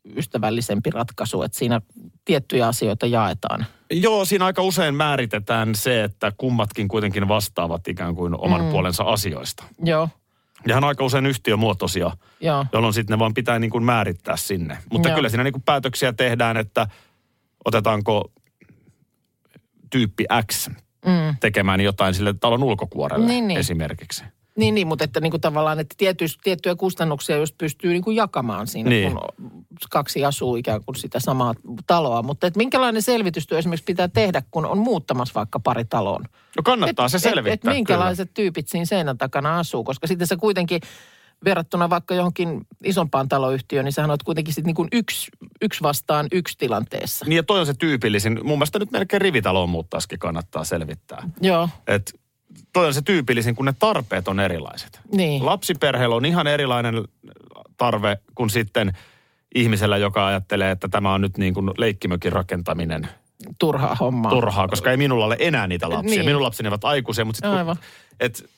kustannusystävällisempi 0.08 0.90
ratkaisu, 0.90 1.44
että 1.44 1.58
siinä 1.58 1.82
tiettyjä 2.26 2.68
asioita 2.68 3.06
jaetaan? 3.06 3.66
Joo, 3.92 4.26
siinä 4.26 4.46
aika 4.46 4.62
usein 4.62 4.96
määritetään 4.96 5.76
se, 5.76 6.04
että 6.04 6.32
kummatkin 6.38 6.88
kuitenkin 6.88 7.28
vastaavat 7.28 7.88
ikään 7.88 8.16
kuin 8.16 8.36
oman 8.40 8.62
mm. 8.62 8.70
puolensa 8.70 9.04
asioista. 9.04 9.64
Joo, 9.84 10.10
Ja 10.68 10.78
on 10.78 10.84
aika 10.84 11.06
usein 11.06 11.26
yhtiömuotoisia, 11.26 12.12
joo, 12.40 12.66
jolloin 12.74 12.94
sitten 12.94 13.14
ne 13.14 13.20
vaan 13.20 13.34
pitää 13.34 13.60
niin 13.60 13.72
kuin 13.72 13.84
määrittää 13.84 14.38
sinne. 14.38 14.78
Mutta 14.92 15.10
Joo. 15.10 15.16
kyllä 15.16 15.30
siinä 15.30 15.44
niin 15.44 15.54
kuin 15.54 15.64
päätöksiä 15.64 16.14
tehdään, 16.14 16.58
että 16.58 16.88
otetaanko 17.66 18.32
tyyppi 19.90 20.26
X 20.52 20.70
mm. 21.06 21.36
tekemään 21.40 21.82
jotain 21.82 22.14
sille 22.14 22.34
talon 22.34 22.64
ulkokuorelle 22.64 23.28
Niin, 23.28 23.48
niin. 23.48 23.60
esimerkiksi. 23.60 24.24
Niin, 24.58 24.76
niin, 24.76 24.88
mutta 24.88 25.04
että 25.04 25.20
niin 25.20 25.32
kuin 25.32 25.42
tavallaan, 25.42 25.80
että 25.80 25.96
tiettyjä 26.44 26.76
kustannuksia 26.76 27.38
just 27.38 27.56
pystyy 27.58 27.92
niin 27.92 28.02
kuin 28.04 28.16
jakamaan 28.16 28.68
siinä, 28.68 28.90
Niin. 28.90 29.12
kun 29.12 29.22
kaksi 29.89 30.25
asuu 30.25 30.55
ikään 30.55 30.84
kuin 30.84 30.96
sitä 30.96 31.19
samaa 31.19 31.53
taloa. 31.88 32.24
Mutta 32.24 32.48
et 32.48 32.55
minkälainen 32.55 33.01
selvitystyö 33.01 33.57
esimerkiksi 33.57 33.84
pitää 33.84 34.07
tehdä, 34.07 34.41
kun 34.51 34.65
on 34.65 34.77
muuttamassa 34.77 35.34
vaikka 35.36 35.60
pari 35.60 35.86
taloon? 35.86 36.24
No 36.57 36.63
kannattaa 36.63 37.05
et, 37.05 37.12
se 37.12 37.19
selvittää 37.19 37.53
Et, 37.53 37.65
et 37.65 37.74
minkälaiset 37.74 38.34
tyypit 38.34 38.67
siinä 38.67 38.86
seinän 38.86 39.17
takana 39.17 39.60
asuu, 39.60 39.84
koska 39.84 40.07
sitten 40.07 40.27
se 40.27 40.36
kuitenkin 40.36 40.81
verrattuna 41.46 41.89
vaikka 41.89 42.15
johonkin 42.15 42.62
isompaan 42.84 43.29
taloyhtiöön, 43.29 43.86
niin 43.86 43.93
sähän 43.93 44.12
oot 44.12 44.24
kuitenkin 44.24 44.53
sitten 44.53 44.74
niin 44.77 44.88
yksi, 44.91 45.31
yksi 45.62 45.84
vastaan 45.84 46.27
yksi 46.31 46.57
tilanteessa. 46.57 47.25
Niin 47.25 47.36
ja 47.36 47.43
toi 47.43 47.60
on 47.60 47.65
se 47.65 47.74
tyypillisin. 47.74 48.39
Mun 48.43 48.57
mielestä 48.57 48.79
nyt 48.79 48.91
melkein 48.91 49.22
rivitaloon 49.22 49.69
muuttaisikin 49.69 50.19
kannattaa 50.19 50.63
selvittää. 50.63 51.29
Joo, 51.41 51.69
Et 51.88 52.19
toi 52.74 52.88
on 52.88 52.93
se 52.93 53.01
tyypillisin, 53.01 53.55
kun 53.55 53.65
ne 53.65 53.74
tarpeet 53.79 54.27
on 54.27 54.39
erilaiset. 54.39 55.00
niin. 55.12 55.46
Lapsiperheellä 55.46 56.15
on 56.15 56.25
ihan 56.25 56.48
erilainen 56.48 57.03
tarve 57.77 58.17
kuin 58.36 58.50
sitten 58.50 58.98
ihmisellä, 59.58 59.98
joka 59.98 60.28
ajattelee, 60.28 60.72
että 60.72 60.88
tämä 60.88 61.14
on 61.14 61.22
nyt 61.22 61.38
niin 61.38 61.54
kuin 61.54 61.72
leikkimökin 61.78 62.32
rakentaminen 62.32 63.08
turhaa 63.60 63.96
hommaa. 63.96 64.32
turhaa, 64.32 64.68
koska 64.68 64.92
ei 64.92 64.98
minulla 64.98 65.26
ole 65.26 65.36
enää 65.40 65.68
niitä 65.68 65.90
lapsia. 65.90 66.16
Niin. 66.16 66.26
Minun 66.26 66.44
lapseni 66.44 66.68
ovat 66.68 66.86
aikuisia, 66.86 67.26
mutta 67.26 67.38
sitten 67.38 67.52
Aivan. 67.52 67.76
et, 68.20 68.50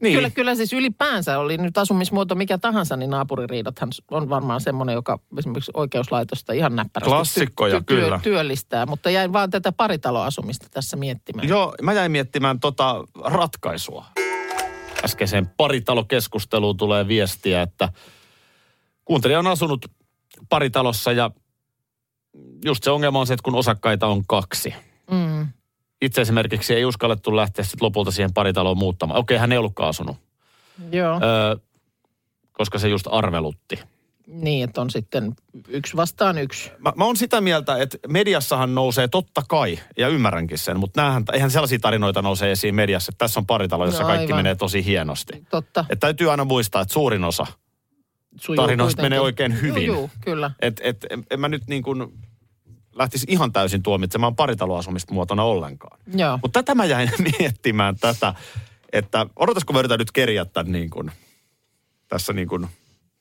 niin. 0.00 0.14
Kyllä, 0.14 0.30
kyllä 0.30 0.54
siis 0.54 0.72
ylipäänsä 0.72 1.38
oli 1.38 1.58
nyt 1.58 1.78
asumismuoto 1.78 2.34
mikä 2.34 2.58
tahansa, 2.58 2.96
niin 2.96 3.10
naapuririidathan 3.10 3.88
on 4.10 4.28
varmaan 4.28 4.60
semmoinen, 4.60 4.94
joka 4.94 5.18
esimerkiksi 5.38 5.70
oikeuslaitosta 5.74 6.52
ihan 6.52 6.76
näppärästi 6.76 7.10
Klassikkoja, 7.10 7.82
kyllä. 7.86 8.20
työllistää. 8.22 8.86
Mutta 8.86 9.10
jäin 9.10 9.32
vaan 9.32 9.50
tätä 9.50 9.72
paritaloasumista 9.72 10.66
tässä 10.70 10.96
miettimään. 10.96 11.48
Joo, 11.48 11.74
mä 11.82 11.92
jäin 11.92 12.12
miettimään 12.12 12.60
tota 12.60 13.04
ratkaisua. 13.24 14.04
Äskeiseen 15.04 15.50
paritalokeskusteluun 15.56 16.76
tulee 16.76 17.08
viestiä, 17.08 17.62
että 17.62 17.88
kuuntelija 19.06 19.38
on 19.38 19.46
asunut 19.46 19.86
paritalossa 20.48 21.12
ja 21.12 21.30
just 22.64 22.84
se 22.84 22.90
ongelma 22.90 23.20
on 23.20 23.26
se, 23.26 23.34
että 23.34 23.44
kun 23.44 23.54
osakkaita 23.54 24.06
on 24.06 24.26
kaksi. 24.26 24.74
Mm. 25.10 25.48
Itse 26.02 26.20
esimerkiksi 26.20 26.74
ei 26.74 26.84
uskallettu 26.84 27.36
lähteä 27.36 27.64
sitten 27.64 27.84
lopulta 27.84 28.10
siihen 28.10 28.34
paritaloon 28.34 28.78
muuttamaan. 28.78 29.20
Okei, 29.20 29.38
hän 29.38 29.52
ei 29.52 29.58
ollutkaan 29.58 29.88
asunut, 29.88 30.16
Joo, 30.92 31.20
öö, 31.22 31.56
koska 32.52 32.78
se 32.78 32.88
just 32.88 33.06
arvelutti. 33.10 33.78
niin 34.26 34.64
että 34.64 34.80
on 34.80 34.90
sitten 34.90 35.34
yksi 35.68 35.96
vastaan 35.96 36.38
yksi. 36.38 36.70
Mä, 36.78 36.92
mä 36.96 37.04
oon 37.04 37.16
sitä 37.16 37.40
mieltä, 37.40 37.76
että 37.76 37.98
mediassahan 38.08 38.74
nousee 38.74 39.08
totta 39.08 39.42
kai, 39.48 39.78
ja 39.96 40.08
ymmärränkin 40.08 40.58
sen, 40.58 40.78
mutta 40.80 41.02
näähän, 41.02 41.24
eihän 41.32 41.50
sellaisia 41.50 41.78
tarinoita 41.78 42.22
nouse 42.22 42.52
esiin 42.52 42.74
mediassa, 42.74 43.10
että 43.10 43.24
tässä 43.24 43.40
on 43.40 43.46
paritalo, 43.46 43.86
jossa 43.86 44.02
No 44.02 44.06
kaikki 44.08 44.24
aivan. 44.32 44.38
menee 44.38 44.54
tosi 44.54 44.84
hienosti. 44.84 45.44
Totta. 45.50 45.80
Että 45.80 46.06
täytyy 46.06 46.30
aina 46.30 46.44
muistaa, 46.44 46.82
että 46.82 46.94
suurin 46.94 47.24
osa 47.24 47.46
sujuu 48.40 48.64
tarinoista 48.64 49.02
menee 49.02 49.20
oikein 49.20 49.60
hyvin. 49.60 49.86
Joo, 49.86 49.96
joo, 49.96 50.10
kyllä. 50.20 50.50
Et, 50.62 50.80
et, 50.84 51.06
en, 51.30 51.40
mä 51.40 51.48
nyt 51.48 51.62
niin 51.66 51.82
kuin 51.82 52.06
lähtisi 52.94 53.26
ihan 53.28 53.52
täysin 53.52 53.82
tuomitsemaan 53.82 54.36
paritaloasumista 54.36 55.14
muotona 55.14 55.42
ollenkaan. 55.42 56.00
Joo. 56.14 56.38
Mutta 56.42 56.62
tätä 56.62 56.74
mä 56.74 56.84
jäin 56.84 57.10
miettimään 57.38 57.96
tätä, 57.96 58.34
että 58.92 59.26
odotasko 59.36 59.72
mä 59.72 59.78
yritän 59.78 59.98
nyt 59.98 60.12
kerjää 60.12 60.44
tämän 60.44 60.72
niin 60.72 60.90
kuin, 60.90 61.10
tässä 62.08 62.32
niin 62.32 62.48
kuin 62.48 62.68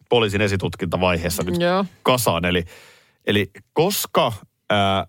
poliisin 0.09 0.41
esitutkintavaiheessa 0.41 1.43
nyt 1.43 1.59
Joo. 1.59 1.85
kasaan. 2.03 2.45
Eli, 2.45 2.65
eli 3.27 3.51
koska 3.73 4.33
ää, 4.69 5.07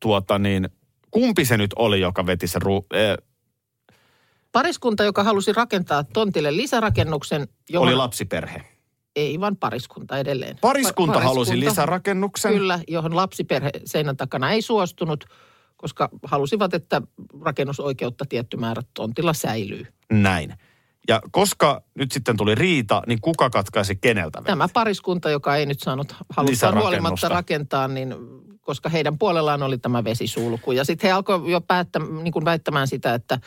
tuota 0.00 0.38
niin, 0.38 0.68
kumpi 1.10 1.44
se 1.44 1.56
nyt 1.56 1.70
oli, 1.76 2.00
joka 2.00 2.26
veti 2.26 2.46
sen 2.46 2.62
ru, 2.62 2.86
ää, 2.92 3.16
Pariskunta, 4.52 5.04
joka 5.04 5.24
halusi 5.24 5.52
rakentaa 5.52 6.04
tontille 6.04 6.56
lisärakennuksen, 6.56 7.48
johon 7.68 7.88
oli 7.88 7.96
lapsiperhe. 7.96 8.77
Ei 9.20 9.40
vaan 9.40 9.56
pariskunta 9.56 10.18
edelleen. 10.18 10.58
Pariskunta 10.60 11.18
Pa- 11.18 11.22
halusi 11.22 11.60
lisärakennuksen. 11.60 12.52
Kyllä, 12.52 12.80
johon 12.88 13.16
lapsiperhe 13.16 13.70
seinän 13.84 14.16
takana 14.16 14.50
ei 14.50 14.62
suostunut, 14.62 15.24
koska 15.76 16.08
halusivat, 16.22 16.74
että 16.74 17.02
rakennusoikeutta 17.42 18.24
tietty 18.28 18.56
määrä 18.56 18.82
tontilla 18.94 19.32
säilyy. 19.32 19.86
Näin. 20.12 20.54
Ja 21.08 21.20
koska 21.30 21.82
nyt 21.94 22.12
sitten 22.12 22.36
tuli 22.36 22.54
riita, 22.54 23.02
niin 23.06 23.20
kuka 23.20 23.50
katkaisi 23.50 23.96
keneltä? 23.96 24.42
Tämä 24.44 24.68
pariskunta, 24.74 25.30
joka 25.30 25.56
ei 25.56 25.66
nyt 25.66 25.80
saanut 25.80 26.14
halustaan 26.30 26.78
huolimatta 26.78 27.28
rakentaa, 27.28 27.88
niin 27.88 28.14
koska 28.60 28.88
heidän 28.88 29.18
puolellaan 29.18 29.62
oli 29.62 29.78
tämä 29.78 30.04
vesisulku. 30.04 30.72
Ja 30.72 30.84
sitten 30.84 31.08
he 31.08 31.12
alkoivat 31.12 31.48
jo 31.48 31.60
päättä, 31.60 31.98
niin 31.98 32.32
kuin 32.32 32.44
väittämään 32.44 32.88
sitä, 32.88 33.14
että 33.14 33.38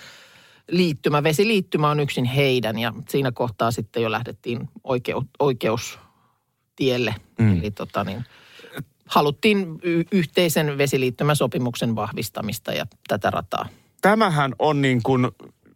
liittymä, 0.72 1.24
vesiliittymä 1.24 1.90
on 1.90 2.00
yksin 2.00 2.26
heidän. 2.26 2.80
Ja 2.80 2.94
siinä 3.10 3.32
kohtaa 3.32 3.72
sitten 3.72 4.04
jo 4.04 4.12
lähdettiin 4.12 4.70
oikeu, 4.84 5.24
oikeustielle. 5.40 7.16
Mm. 7.40 7.60
Eli 7.60 7.72
tota 7.72 8.04
niin, 8.04 8.26
haluttiin 9.06 9.80
y- 9.84 10.04
yhteisen 10.12 10.78
vesiliittymäsopimuksen 10.78 11.96
vahvistamista 11.96 12.74
ja 12.74 12.86
tätä 13.08 13.32
rataa. 13.32 13.70
Tämähän 14.02 14.56
on 14.60 14.82
niin 14.82 15.04
kuin 15.04 15.28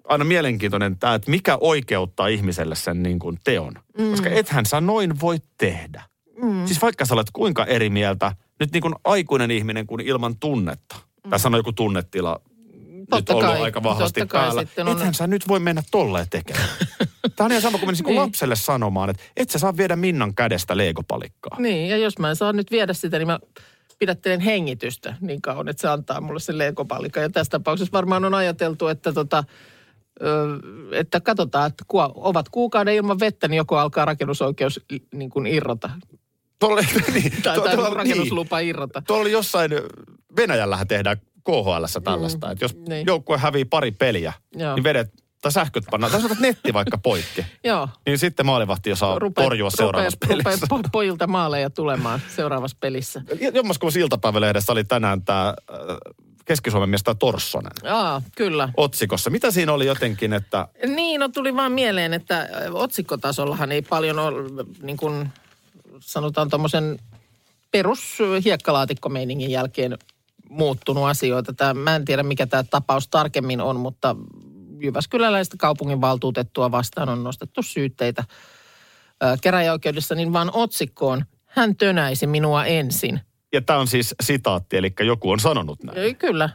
aina 0.04 0.24
mielenkiintoinen 0.24 0.98
tämä, 0.98 1.16
että 1.16 1.32
mikä 1.32 1.58
oikeuttaa 1.62 2.28
ihmiselle 2.28 2.76
sen 2.76 3.04
niin 3.04 3.20
kuin 3.20 3.40
teon. 3.44 3.74
Mm. 3.98 4.12
Koska 4.12 4.30
ethän 4.30 4.66
sä 4.66 4.82
noin 4.82 5.20
voi 5.22 5.38
tehdä. 5.58 6.04
Mm. 6.42 6.66
Siis 6.66 6.82
vaikka 6.82 7.06
sä 7.06 7.14
olet 7.14 7.32
kuinka 7.34 7.66
eri 7.66 7.90
mieltä, 7.90 8.36
nyt 8.60 8.72
niin 8.72 8.82
kuin 8.82 8.96
aikuinen 9.04 9.52
ihminen 9.52 9.88
kuin 9.88 10.02
ilman 10.02 10.36
tunnetta. 10.40 10.96
Mm. 10.96 11.30
Tässä 11.30 11.48
on 11.48 11.54
joku 11.54 11.74
tunnetila 11.74 12.42
Totta 13.10 13.34
nyt 13.34 13.44
ollut 13.44 13.56
kai, 13.56 13.62
aika 13.62 13.84
vahvasti 13.84 14.20
totta 14.20 14.32
kai 14.38 14.46
päällä. 14.46 14.92
on- 14.92 14.98
Ethän 14.98 15.14
sä 15.14 15.28
nyt 15.28 15.48
voi 15.48 15.60
mennä 15.60 15.84
tolleen 15.92 16.28
tekemään. 16.30 16.70
Tämä 17.36 17.46
on 17.46 17.52
ihan 17.52 17.62
sama 17.62 17.78
kuin 17.78 17.88
menisin 17.88 18.04
niin. 18.06 18.12
Niin. 18.16 18.22
lapselle 18.22 18.56
sanomaan, 18.56 19.10
että 19.10 19.24
et 19.38 19.50
sä 19.50 19.60
saa 19.60 19.78
viedä 19.78 19.96
Minnan 19.96 20.36
kädestä 20.36 20.78
leegopalikkaa. 20.78 21.60
Niin, 21.60 21.90
ja 21.90 21.98
jos 21.98 22.20
mä 22.20 22.30
en 22.30 22.36
saa 22.36 22.54
nyt 22.54 22.72
viedä 22.72 22.94
sitä, 22.94 23.18
niin 23.18 23.28
mä 23.28 23.40
pidättelen 24.00 24.40
hengitystä 24.40 25.16
niin 25.22 25.42
kauan, 25.42 25.68
että 25.68 25.82
se 25.82 25.88
antaa 25.88 26.22
mulle 26.22 26.40
sen 26.40 26.58
leikopallikan. 26.58 27.24
Ja 27.24 27.30
tässä 27.30 27.52
tapauksessa 27.52 27.92
varmaan 27.92 28.26
on 28.26 28.34
ajateltu, 28.34 28.88
että 28.88 29.14
tota, 29.14 29.44
että 30.92 31.20
katsotaan, 31.22 31.68
että 31.68 31.84
kun 31.88 32.02
ovat 32.16 32.50
kuukauden 32.50 32.94
ilman 32.96 33.20
vettä, 33.20 33.48
niin 33.48 33.58
joko 33.58 33.78
alkaa 33.78 34.06
rakennusoikeus 34.06 34.80
niin 35.14 35.30
kuin 35.30 35.48
irrota. 35.48 35.90
Tuolle, 36.60 36.82
niin, 37.14 37.32
Tai, 37.44 37.56
tuo- 37.56 37.64
tai 37.64 37.76
tuolla- 37.76 37.94
rakennuslupa 37.94 38.60
irrota. 38.60 39.02
Tuolla 39.08 39.30
jossain, 39.30 39.72
Venäjällähän 40.38 40.88
tehdään 40.88 41.18
KHL 41.46 42.00
tällaista, 42.04 42.48
mm, 42.48 42.52
että 42.52 42.66
jos 42.66 42.76
niin. 42.88 43.06
joukkue 43.08 43.38
hävii 43.38 43.66
pari 43.66 43.92
peliä, 43.92 44.34
Joo. 44.56 44.76
Niin 44.76 44.84
vedet, 44.84 45.14
tai 45.42 45.52
sähköt 45.52 45.84
pannaan, 45.92 46.12
tai 46.12 46.22
sanotaan 46.22 46.42
netti 46.42 46.74
vaikka 46.74 46.98
poikki, 46.98 47.46
Joo. 47.64 47.90
niin 48.06 48.18
sitten 48.20 48.46
maalivahti 48.46 48.90
jo 48.90 48.96
saa 48.96 49.20
Rupe- 49.20 49.44
torjua 49.44 49.70
seuraavassa 49.70 50.18
rupe- 50.26 50.28
pelissä. 50.44 50.68
rupe- 50.72 50.80
po- 50.86 50.90
pojilta 50.92 51.28
maaleja 51.28 51.70
tulemaan 51.70 52.22
seuraavassa 52.36 52.78
pelissä. 52.80 53.22
Jommaskuun 53.54 53.92
iltapäivälehdessä 54.00 54.72
oli 54.72 54.84
tänään 54.84 55.22
tämä 55.22 55.54
Keski-Suomen 56.46 56.90
mies 56.90 57.04
tää 57.04 57.16
Torssonen 57.16 57.72
Aa, 57.92 58.22
kyllä. 58.36 58.70
otsikossa. 58.78 59.30
Mitä 59.30 59.52
siinä 59.52 59.74
oli 59.74 59.86
jotenkin, 59.86 60.34
että 60.34 60.68
Niin, 60.88 61.20
no 61.20 61.30
tuli 61.30 61.56
vaan 61.56 61.72
mieleen, 61.72 62.14
että 62.14 62.40
ö, 62.42 62.72
otsikkotasollahan 62.74 63.72
ei 63.72 63.82
paljon 63.82 64.20
ole, 64.20 64.66
niin 64.82 64.98
kuin 64.98 65.30
sanotaan 66.00 66.50
tuommoisen 66.50 67.00
perus 67.72 68.18
hiekkalaatikkomeiningin 68.46 69.52
jälkeen 69.52 69.98
muuttunut 70.50 71.06
asioita. 71.06 71.54
Tämä, 71.54 71.74
mä 71.74 71.96
en 71.96 72.06
tiedä, 72.06 72.24
mikä 72.24 72.48
tämä 72.48 72.64
tapaus 72.64 73.08
tarkemmin 73.08 73.62
on, 73.62 73.80
mutta 73.80 74.16
Jyväskyläläistä 74.82 75.56
kaupunginvaltuutettua 75.60 76.72
vastaan 76.72 77.10
on 77.10 77.24
nostettu 77.24 77.62
syytteitä 77.64 78.24
ö, 79.24 79.38
käräjäoikeudessa, 79.42 80.16
niin 80.16 80.34
vaan 80.34 80.50
otsikkoon 80.54 81.26
hän 81.46 81.76
tönäisi 81.76 82.28
minua 82.28 82.66
ensin. 82.66 83.20
ja 83.54 83.62
tämä 83.62 83.80
on 83.80 83.88
siis 83.88 84.16
sitaatti, 84.22 84.78
eli 84.78 84.94
joku 85.00 85.32
on 85.32 85.40
sanonut 85.40 85.84
näin. 85.84 85.98
Ei, 85.98 86.14
kyllä. 86.14 86.50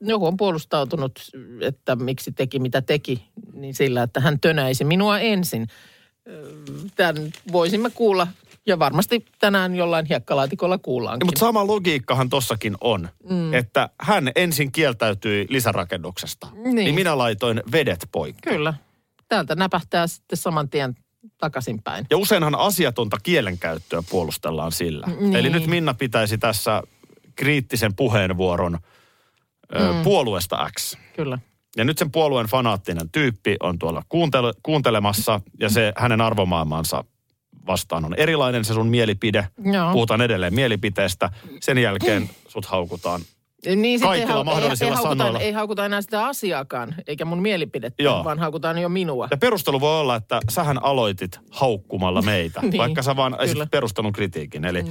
Joku 0.00 0.26
on 0.26 0.36
puolustautunut, 0.36 1.20
että 1.60 1.96
miksi 1.96 2.32
teki 2.32 2.58
mitä 2.58 2.82
teki, 2.82 3.24
niin 3.52 3.74
sillä, 3.74 4.02
että 4.02 4.20
hän 4.20 4.40
tönäisi 4.40 4.84
minua 4.84 5.18
ensin. 5.18 5.68
Tämän 6.96 7.32
voisimme 7.52 7.90
kuulla, 7.90 8.26
ja 8.66 8.78
varmasti 8.78 9.24
tänään 9.38 9.74
jollain 9.74 10.06
hiekkalaatikolla 10.06 10.78
kuullaankin. 10.78 11.26
Mutta 11.26 11.38
sama 11.38 11.66
logiikkahan 11.66 12.28
tossakin 12.30 12.76
on, 12.80 13.08
mm. 13.30 13.54
että 13.54 13.88
hän 14.00 14.30
ensin 14.36 14.72
kieltäytyi 14.72 15.46
lisärakennuksesta. 15.48 16.46
Niin. 16.52 16.74
Niin 16.74 16.94
minä 16.94 17.18
laitoin 17.18 17.62
vedet 17.72 18.08
poikki. 18.12 18.50
Kyllä. 18.50 18.74
Täältä 19.28 19.54
näpähtää 19.54 20.06
sitten 20.06 20.36
saman 20.36 20.68
tien 20.68 20.94
takaisinpäin. 21.38 22.06
Ja 22.10 22.16
useinhan 22.16 22.54
asiatonta 22.54 23.16
kielenkäyttöä 23.22 24.02
puolustellaan 24.10 24.72
sillä. 24.72 25.06
Niin. 25.20 25.36
Eli 25.36 25.50
nyt 25.50 25.66
Minna 25.66 25.94
pitäisi 25.94 26.38
tässä 26.38 26.82
kriittisen 27.36 27.94
puheenvuoron 27.94 28.78
ö, 29.76 29.92
Mm. 29.92 30.02
puolueesta 30.02 30.70
X. 30.78 30.96
Kyllä. 31.16 31.38
Ja 31.76 31.84
nyt 31.84 31.98
sen 31.98 32.10
puolueen 32.10 32.46
fanaattinen 32.46 33.10
tyyppi 33.10 33.56
on 33.60 33.78
tuolla 33.78 34.02
kuuntele, 34.08 34.52
kuuntelemassa 34.62 35.40
ja 35.60 35.68
se 35.68 35.92
hänen 35.96 36.20
arvomaailmansa 36.20 37.04
vastaan 37.66 38.04
on 38.04 38.14
erilainen 38.14 38.64
se 38.64 38.74
sun 38.74 38.86
mielipide. 38.88 39.48
Joo. 39.72 39.92
Puhutaan 39.92 40.20
edelleen 40.20 40.54
mielipiteestä. 40.54 41.30
Sen 41.60 41.78
jälkeen 41.78 42.30
sut 42.48 42.66
haukutaan 42.66 43.20
Niin 43.76 44.00
Kaikilla 44.00 44.34
ei, 44.34 44.40
hau- 44.40 44.44
mahdollisilla 44.44 44.88
ei, 44.90 44.90
ei, 44.90 44.96
haukuta, 44.96 45.16
sanoilla. 45.18 45.40
ei 45.40 45.52
haukuta 45.52 45.86
enää 45.86 46.02
sitä 46.02 46.26
asiaakaan, 46.26 46.94
eikä 47.06 47.24
mun 47.24 47.42
mielipidettä, 47.42 48.02
Joo. 48.02 48.24
vaan 48.24 48.38
haukutaan 48.38 48.78
jo 48.78 48.88
minua. 48.88 49.28
Ja 49.30 49.36
perustelu 49.36 49.80
voi 49.80 50.00
olla, 50.00 50.16
että 50.16 50.40
sähän 50.50 50.84
aloitit 50.84 51.40
haukkumalla 51.50 52.22
meitä, 52.32 52.60
Niin, 52.60 52.78
vaikka 52.78 53.02
sä 53.02 53.16
vaan 53.16 53.36
esitit 53.40 53.70
perustelun 53.70 54.12
kritiikin. 54.12 54.64
Eli 54.64 54.84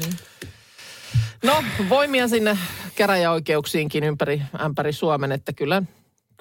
No, 1.44 1.64
voimia 1.90 2.28
sinne 2.28 2.58
käräjäoikeuksiinkin 2.96 4.04
ympäri, 4.04 4.42
ämpäri 4.62 4.94
Suomen, 4.94 5.32
että 5.32 5.54
kyllä 5.54 5.84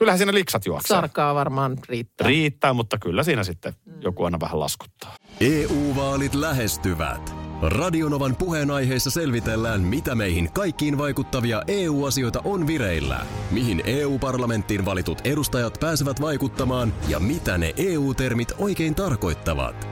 kyllähän 0.02 0.18
siinä 0.18 0.34
liksat 0.34 0.66
juoksee. 0.66 0.96
sarkaa 0.96 1.34
varmaan 1.34 1.78
riittää. 1.88 2.26
Riittää, 2.26 2.72
mutta 2.72 2.98
kyllä 2.98 3.22
siinä 3.22 3.44
sitten 3.44 3.74
joku 4.00 4.24
aina 4.24 4.40
vähän 4.40 4.60
laskuttaa. 4.60 5.16
EU-vaalit 5.40 6.34
lähestyvät. 6.34 7.34
Radionovan 7.62 8.36
puheenaiheessa 8.36 9.10
selvitellään, 9.10 9.80
mitä 9.80 10.14
meihin 10.14 10.52
kaikkiin 10.52 10.98
vaikuttavia 10.98 11.62
EU-asioita 11.66 12.40
on 12.44 12.66
vireillä, 12.66 13.26
mihin 13.50 13.82
EU-parlamenttiin 13.86 14.84
valitut 14.84 15.18
edustajat 15.24 15.76
pääsevät 15.80 16.20
vaikuttamaan 16.20 16.92
ja 17.08 17.20
mitä 17.20 17.58
ne 17.58 17.74
EU-termit 17.76 18.52
oikein 18.58 18.94
tarkoittavat. 18.94 19.88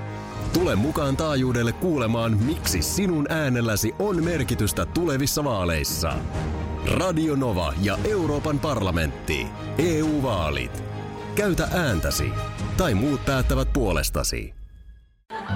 Tule 0.52 0.76
mukaan 0.76 1.16
taajuudelle 1.16 1.72
kuulemaan, 1.72 2.36
miksi 2.36 2.82
sinun 2.82 3.32
äänelläsi 3.32 3.94
on 3.98 4.24
merkitystä 4.24 4.86
tulevissa 4.86 5.44
vaaleissa. 5.44 6.12
Radio 6.86 7.36
Nova 7.36 7.74
ja 7.82 7.98
Euroopan 8.04 8.58
parlamentti. 8.58 9.46
EU-vaalit. 9.78 10.84
Käytä 11.34 11.68
ääntäsi. 11.72 12.30
Tai 12.76 12.94
muut 12.94 13.24
päättävät 13.24 13.72
puolestasi. 13.72 14.54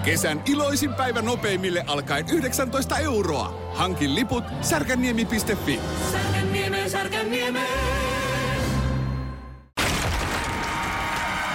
Kesän 0.04 0.43
iloisin 0.47 0.95
päivä 0.95 1.23
nopeimille 1.23 1.85
alkaen 1.87 2.25
19 2.28 2.99
euroa. 2.99 3.73
Hankin 3.75 4.14
liput 4.14 4.45
särkänniemi.fi. 4.61 5.81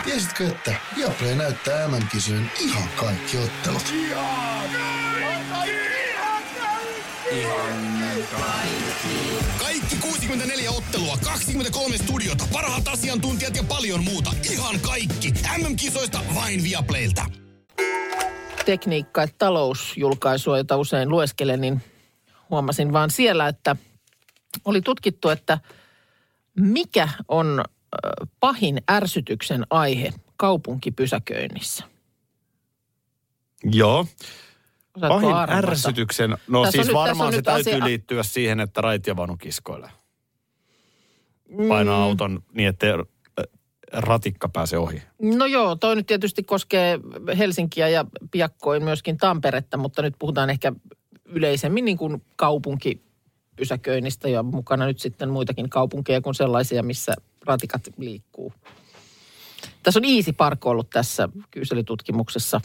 Tiesitkö, 0.04 0.48
että 0.48 0.76
Viaplay 0.96 1.36
näyttää 1.36 1.88
MM-kisojen 1.88 2.52
ihan 2.60 2.90
kaikki 2.96 3.38
ottelut? 3.38 3.94
Kaikki 7.34 7.99
64 10.02 10.72
ottelua, 10.72 11.18
23 11.24 11.98
studiota, 11.98 12.48
parhaat 12.54 12.88
asiantuntijat 12.88 13.56
ja 13.56 13.64
paljon 13.64 14.04
muuta. 14.04 14.32
Ihan 14.52 14.80
kaikki. 14.80 15.34
MM-kisoista 15.58 16.20
vain 16.36 16.64
Viaplaylta. 16.64 17.26
tekniikka- 18.66 19.22
ja 19.22 19.28
talousjulkaisua, 19.38 20.58
jota 20.58 20.78
usein 20.78 21.10
lueskelen, 21.10 21.62
niin 21.62 21.82
huomasin 22.50 22.94
vaan 22.94 23.12
siellä, 23.12 23.48
että 23.48 23.76
oli 24.66 24.82
tutkittu, 24.82 25.30
että 25.30 25.60
mikä 26.60 27.10
on 27.28 27.64
pahin 28.40 28.82
ärsytyksen 28.92 29.66
aihe 29.70 30.14
kaupunkipysäköinnissä. 30.38 31.84
Joo. 33.64 34.08
Pahin 35.08 35.34
arvata? 35.34 35.58
ärsytyksen, 35.72 36.38
no 36.48 36.62
Tässä 36.62 36.72
siis 36.72 36.88
nyt- 36.88 36.94
varmaan 36.94 37.34
se 37.34 37.42
täytyy 37.42 37.74
asia- 37.74 37.86
liittyä 37.86 38.24
siihen, 38.24 38.60
että 38.60 38.82
raitiavaunu 38.82 39.38
kiskoilee. 39.38 39.90
Painaa 41.68 41.98
Mm. 41.98 42.04
auton 42.04 42.44
niin, 42.54 42.70
että 42.70 42.86
ratikka 43.94 44.50
pääsee 44.50 44.80
ohi. 44.80 45.02
No 45.22 45.46
joo, 45.46 45.76
toi 45.76 45.96
nyt 45.96 46.08
tietysti 46.08 46.44
koskee 46.44 47.00
Helsinkiä 47.38 47.88
ja 47.88 48.06
piakkoin 48.32 48.84
myöskin 48.84 49.18
Tamperetta, 49.18 49.78
mutta 49.78 50.02
nyt 50.02 50.16
puhutaan 50.20 50.50
ehkä 50.50 50.74
yleisemmin 51.26 51.86
niin 51.86 51.98
kuin 51.98 52.22
kaupunkipysäköinnistä 52.36 54.30
ja 54.30 54.44
mukana 54.44 54.86
nyt 54.86 55.00
sitten 55.00 55.30
muitakin 55.30 55.70
kaupunkeja 55.70 56.22
kuin 56.22 56.36
sellaisia, 56.36 56.84
missä 56.84 57.14
ratikat 57.46 57.82
liikkuu. 57.98 58.54
Tässä 59.84 60.00
on 60.00 60.06
Easy 60.06 60.34
Park 60.34 60.66
ollut 60.66 60.90
tässä 60.90 61.30
kyselytutkimuksessa 61.52 62.62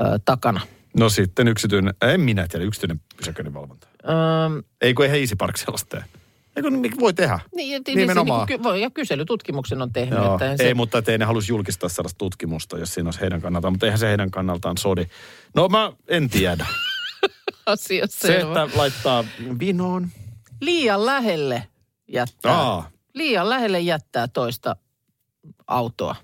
ö, 0.00 0.18
takana. 0.24 0.60
No 0.98 1.08
sitten 1.08 1.48
yksityinen, 1.48 1.94
en 2.02 2.20
minä 2.20 2.46
tiedä, 2.48 2.64
yksityinen 2.64 3.00
pysäköinninvalvonta. 3.16 3.88
Öö, 4.04 4.62
Ei 4.80 4.94
kun 4.94 5.04
ei 5.04 5.10
Heisi 5.10 5.36
Park 5.36 5.56
sellaista 5.56 5.88
tee. 5.96 6.04
Ei 6.56 6.62
kun 6.62 6.72
mikä 6.78 6.96
voi 7.00 7.14
tehdä. 7.14 7.38
niin, 7.54 7.72
ja- 7.86 7.94
Nimenomaan. 7.94 8.46
Niin, 8.46 8.58
ky- 8.58 8.64
voi, 8.64 8.82
ja 8.82 8.90
kyselytutkimuksen 8.90 9.82
on 9.82 9.92
tehnyt. 9.92 10.18
Joo, 10.18 10.32
että 10.34 10.50
ei, 10.50 10.56
se, 10.58 10.74
mutta 10.74 10.98
että 10.98 11.12
ei 11.12 11.18
ne 11.18 11.24
halus 11.24 11.48
julkistaa 11.48 11.88
sellaista 11.88 12.18
tutkimusta, 12.18 12.78
jos 12.78 12.94
siinä 12.94 13.06
olisi 13.08 13.20
heidän 13.20 13.40
kannaltaan. 13.42 13.72
Mutta 13.72 13.86
eihän 13.86 13.98
se 13.98 14.08
heidän 14.08 14.30
kannaltaan 14.30 14.78
sodi. 14.78 15.06
No 15.54 15.68
mä 15.68 15.92
en 16.08 16.30
tiedä. 16.30 16.66
asia 17.66 18.06
Se, 18.06 18.26
selvä. 18.26 18.62
että 18.62 18.78
laittaa 18.78 19.24
vinoon. 19.58 20.08
Liian 20.60 21.06
lähelle 21.06 21.68
jättää. 22.08 22.52
Aa, 22.52 22.90
Liian 23.14 23.48
lähelle 23.48 23.80
jättää 23.80 24.28
toista 24.28 24.76
autoa. 25.66 26.16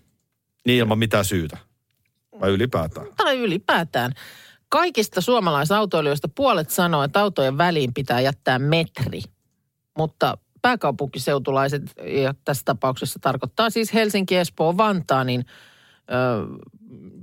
niin 0.66 0.78
ilman 0.78 0.98
mitään 0.98 1.24
syytä. 1.24 1.58
Vai 2.40 2.50
ylipäätään. 2.50 3.06
Tai 3.16 3.38
ylipäätään. 3.38 4.12
Kaikista 4.74 5.20
suomalaisautoilijoista 5.20 6.28
puolet 6.28 6.70
sanoo, 6.70 7.02
että 7.02 7.20
autojen 7.20 7.58
väliin 7.58 7.94
pitää 7.94 8.20
jättää 8.20 8.58
metri. 8.58 9.20
Mutta 9.98 10.38
pääkaupunkiseutulaiset, 10.62 11.82
ja 12.22 12.34
tässä 12.44 12.62
tapauksessa 12.64 13.18
tarkoittaa 13.18 13.70
siis 13.70 13.94
Helsinki, 13.94 14.36
Espoo, 14.36 14.76
Vantaa, 14.76 15.24
niin 15.24 15.44
ö, 16.10 16.46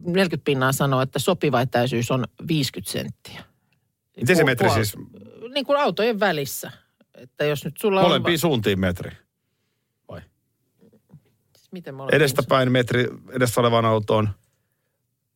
40 0.06 0.46
pinnaa 0.46 0.72
sanoo, 0.72 1.02
että 1.02 1.20
sopiva 1.20 1.62
etäisyys 1.62 2.12
on 2.12 2.26
50 2.48 2.92
senttiä. 2.92 3.44
Miten 4.18 4.36
se 4.36 4.44
metri 4.44 4.70
siis? 4.70 4.94
Niin 5.54 5.66
kuin 5.66 5.80
autojen 5.80 6.20
välissä. 6.20 6.72
Että 7.16 7.46
jos 7.46 7.66
nyt 7.66 7.78
sulla 7.78 8.00
on... 8.00 8.06
Molempiin 8.06 8.40
suuntiin 8.40 8.80
metri. 8.80 9.12
Vai? 10.08 10.22
Miten 11.72 11.96
molempiin 11.96 12.16
Edestäpäin 12.16 12.72
metri 12.72 13.08
edessä 13.32 13.62
olevaan 13.62 13.86
autoon, 13.86 14.30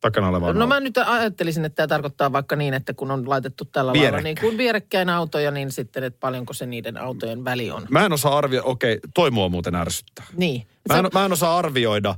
takana 0.00 0.28
olevaan 0.28 0.58
No 0.58 0.66
mä 0.66 0.80
nyt 0.80 0.98
ajattelisin, 0.98 1.64
että 1.64 1.76
tämä 1.76 1.86
tarkoittaa 1.86 2.32
vaikka 2.32 2.56
niin, 2.56 2.74
että 2.74 2.94
kun 2.94 3.10
on 3.10 3.28
laitettu 3.28 3.64
tällä 3.64 3.88
lailla 3.88 4.00
Vierekkäin. 4.02 4.24
niin 4.24 4.36
kuin 4.40 4.58
vierekkäin 4.58 5.08
autoja, 5.10 5.50
niin 5.50 5.72
sitten, 5.72 6.04
että 6.04 6.20
paljonko 6.20 6.52
se 6.52 6.66
niiden 6.66 6.96
autojen 6.96 7.44
väli 7.44 7.70
on. 7.70 7.86
Mä 7.90 8.06
en 8.06 8.12
osaa 8.12 8.38
arvioida, 8.38 8.66
okei, 8.68 8.98
toi 9.14 9.30
mua 9.30 9.48
muuten 9.48 9.74
ärsyttää. 9.74 10.24
Niin. 10.36 10.66
Mä 10.88 10.98
en, 10.98 11.06
mä 11.14 11.24
en 11.24 11.32
osaa 11.32 11.58
arvioida, 11.58 12.14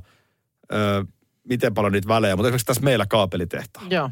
ö, 0.73 1.05
miten 1.43 1.73
paljon 1.73 1.91
niitä 1.93 2.07
välejä, 2.07 2.35
mutta 2.35 2.47
esimerkiksi 2.47 2.65
tässä 2.65 2.83
meillä 2.83 3.05
kaapelitehtaalla, 3.05 3.89
Joo. 3.95 4.09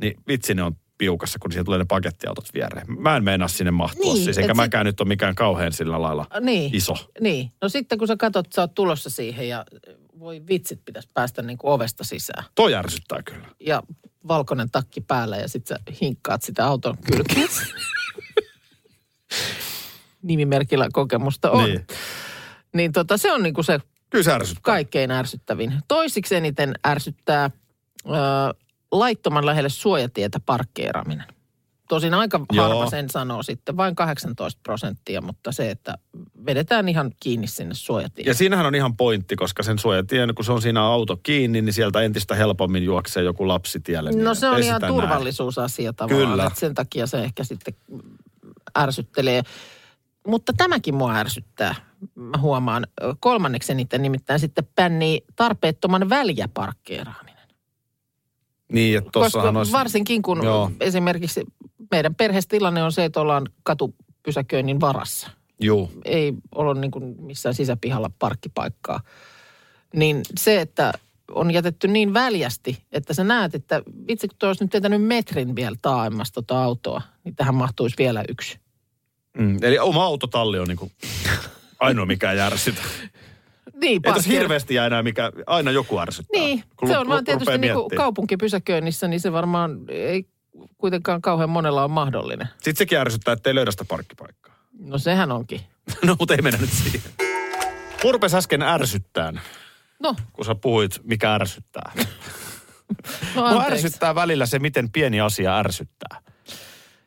niin 0.00 0.14
vitsi 0.28 0.54
ne 0.54 0.62
on 0.62 0.72
piukassa, 0.98 1.38
kun 1.38 1.52
siihen 1.52 1.64
tulee 1.64 1.78
ne 1.78 1.84
pakettiautot 1.88 2.54
viereen. 2.54 2.86
Mä 3.00 3.16
en 3.16 3.24
meinaa 3.24 3.48
sinne 3.48 3.70
mahtua 3.70 4.14
Niin, 4.14 4.24
siis, 4.24 4.38
enkä 4.38 4.52
et 4.52 4.56
sit- 4.56 4.56
mäkään 4.56 4.86
nyt 4.86 5.00
ole 5.00 5.08
mikään 5.08 5.34
kauhean 5.34 5.72
sillä 5.72 6.02
lailla 6.02 6.26
Niin. 6.40 6.70
iso. 6.74 6.94
Niin. 7.20 7.52
No 7.62 7.68
sitten 7.68 7.98
kun 7.98 8.08
sä 8.08 8.16
katsot, 8.16 8.52
sä 8.52 8.60
oot 8.60 8.74
tulossa 8.74 9.10
siihen 9.10 9.48
ja 9.48 9.64
voi 10.18 10.42
vitsit 10.48 10.84
pitäisi 10.84 11.08
päästä 11.14 11.42
niin 11.42 11.58
kuin 11.58 11.72
ovesta 11.72 12.04
sisään. 12.04 12.44
Toi 12.54 12.74
ärsyttää 12.74 13.22
kyllä. 13.22 13.48
Ja 13.60 13.82
valkoinen 14.28 14.70
takki 14.70 15.00
päällä 15.00 15.36
ja 15.36 15.48
sitten 15.48 15.76
sä 15.76 15.92
hinkkaat 16.00 16.42
sitä 16.42 16.66
auton 16.66 16.98
kylkeen. 16.98 17.48
Nimimerkillä 20.22 20.88
kokemusta 20.92 21.50
on. 21.50 21.64
Niin. 21.64 21.76
Niin, 21.76 21.86
niin 22.74 22.92
tota, 22.92 23.16
se 23.16 23.32
on 23.32 23.42
niin 23.42 23.54
kuin 23.54 23.64
se 23.64 23.80
Kyllä 24.10 24.22
se 24.22 24.32
ärsyttää. 24.32 24.62
kaikkein 24.62 25.10
ärsyttävin. 25.10 25.74
Toisiksi 25.88 26.36
eniten 26.36 26.74
ärsyttää 26.86 27.50
ö, 28.06 28.10
laittoman 28.92 29.46
lähelle 29.46 29.68
suojatietä 29.68 30.40
parkkeeraaminen. 30.40 31.26
Tosin 31.88 32.14
aika 32.14 32.40
Joo. 32.52 32.68
harva 32.68 32.90
sen 32.90 33.10
sanoo 33.10 33.42
sitten, 33.42 33.76
vain 33.76 33.94
18 33.94 34.60
prosenttia, 34.62 35.20
mutta 35.20 35.52
se, 35.52 35.70
että 35.70 35.98
vedetään 36.48 36.88
ihan 36.88 37.12
kiinni 37.20 37.46
sinne 37.46 37.74
suojatielle. 37.74 38.30
Ja 38.30 38.34
siinähän 38.34 38.66
on 38.66 38.74
ihan 38.74 38.96
pointti, 38.96 39.36
koska 39.36 39.62
sen 39.62 39.78
suojatien, 39.78 40.34
kun 40.34 40.44
se 40.44 40.52
on 40.52 40.62
siinä 40.62 40.82
auto 40.84 41.16
kiinni, 41.22 41.62
niin 41.62 41.72
sieltä 41.72 42.02
entistä 42.02 42.34
helpommin 42.34 42.84
juoksee 42.84 43.22
joku 43.22 43.48
lapsi 43.48 43.80
tielle. 43.80 44.10
No 44.10 44.16
niin 44.16 44.36
se 44.36 44.48
on 44.48 44.62
ihan 44.62 44.82
turvallisuusasia 44.86 45.92
tavallaan, 45.92 46.30
Kyllä. 46.30 46.46
että 46.46 46.60
sen 46.60 46.74
takia 46.74 47.06
se 47.06 47.18
ehkä 47.18 47.44
sitten 47.44 47.74
ärsyttelee. 48.78 49.42
Mutta 50.26 50.52
tämäkin 50.56 50.94
mua 50.94 51.14
ärsyttää, 51.14 51.74
mä 52.14 52.38
huomaan. 52.38 52.86
Kolmanneksi 53.20 53.72
eniten 53.72 54.02
nimittäin 54.02 54.40
sitten 54.40 54.68
pännii 54.74 55.24
tarpeettoman 55.36 56.08
väljäparkkeeraaminen. 56.08 57.48
Niin, 58.72 58.98
että 58.98 59.10
Koska 59.12 59.42
olisi... 59.42 59.72
varsinkin 59.72 60.22
kun 60.22 60.44
Joo. 60.44 60.70
esimerkiksi 60.80 61.44
meidän 61.90 62.14
perheestilanne 62.14 62.82
on 62.82 62.92
se, 62.92 63.04
että 63.04 63.20
ollaan 63.20 63.46
katupysäköinnin 63.62 64.80
varassa. 64.80 65.37
Juu. 65.60 65.90
Ei 66.04 66.32
ole 66.54 66.80
niin 66.80 66.90
kuin 66.90 67.16
missään 67.22 67.54
sisäpihalla 67.54 68.10
parkkipaikkaa. 68.18 69.00
Niin 69.94 70.20
se, 70.38 70.60
että 70.60 70.92
on 71.30 71.50
jätetty 71.50 71.88
niin 71.88 72.14
väljästi, 72.14 72.82
että 72.92 73.14
sä 73.14 73.24
näet, 73.24 73.54
että 73.54 73.82
vitsi 74.08 74.28
kun 74.28 74.48
olisi 74.48 74.64
nyt 74.64 74.72
vetänyt 74.72 75.02
metrin 75.02 75.56
vielä 75.56 75.76
taaemmas 75.82 76.32
tota 76.32 76.64
autoa, 76.64 77.02
niin 77.24 77.36
tähän 77.36 77.54
mahtuisi 77.54 77.96
vielä 77.98 78.24
yksi. 78.28 78.58
Mm. 79.38 79.56
Eli 79.62 79.78
oma 79.78 80.04
autotalli 80.04 80.58
on 80.58 80.68
niin 80.68 80.78
kuin 80.78 80.92
ainoa 81.80 82.06
mikä 82.06 82.32
ei 82.32 82.40
ärsytä. 82.40 82.82
Niin, 83.80 84.00
Ei 84.04 84.12
tässä 84.12 84.30
hirveästi 84.30 84.74
jää 84.74 84.86
enää 84.86 85.02
mikä, 85.02 85.32
aina 85.46 85.70
joku 85.70 85.98
ärsyttää. 85.98 86.40
Niin, 86.40 86.64
kun 86.76 86.88
se 86.88 86.98
on 86.98 87.08
vaan 87.08 87.24
tietysti 87.24 87.58
niin 87.58 87.74
kuin 87.74 87.90
kaupunkipysäköinnissä, 87.96 89.08
niin 89.08 89.20
se 89.20 89.32
varmaan 89.32 89.78
ei 89.88 90.26
kuitenkaan 90.78 91.22
kauhean 91.22 91.50
monella 91.50 91.84
on 91.84 91.90
mahdollinen. 91.90 92.48
Sitten 92.52 92.76
sekin 92.76 92.98
ärsyttää, 92.98 93.32
että 93.32 93.50
ei 93.50 93.54
löydä 93.54 93.70
sitä 93.70 93.84
parkkipaikkaa. 93.84 94.47
No 94.78 94.98
sehän 94.98 95.32
onkin. 95.32 95.60
No, 96.04 96.16
mutta 96.18 96.34
ei 96.34 96.42
mennä 96.42 96.58
nyt 96.60 96.70
siihen. 96.72 97.10
Mun 98.04 98.12
rupesi 98.12 98.36
äsken 98.36 98.62
ärsyttään, 98.62 99.40
No, 100.02 100.14
kun 100.32 100.44
sä 100.44 100.54
puhuit, 100.54 101.00
mikä 101.04 101.34
ärsyttää. 101.34 101.92
no 103.36 103.50
Mua 103.52 103.64
ärsyttää 103.64 104.14
välillä 104.14 104.46
se, 104.46 104.58
miten 104.58 104.90
pieni 104.90 105.20
asia 105.20 105.58
ärsyttää. 105.58 106.20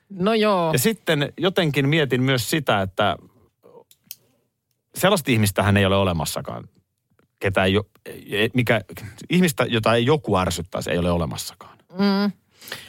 No 0.10 0.34
joo. 0.34 0.72
Ja 0.74 0.80
sitten 0.80 1.34
jotenkin 1.38 1.90
mietin 1.90 2.24
myös 2.24 2.50
sitä, 2.50 2.82
että 2.82 3.16
sellaista 4.96 5.32
ihmistähän 5.32 5.78
ei 5.78 5.86
ole 5.86 5.96
olemassakaan. 5.96 6.70
Ketä 7.40 7.64
ei, 7.64 7.80
ei- 8.30 8.50
mikä, 8.54 8.82
ihmistä, 9.30 9.66
jota 9.70 9.94
ei 9.96 10.06
joku 10.06 10.38
ärsyttäisi, 10.38 10.92
ei 10.92 10.98
ole 10.98 11.12
olemassakaan. 11.12 11.78
Mm, 11.92 12.32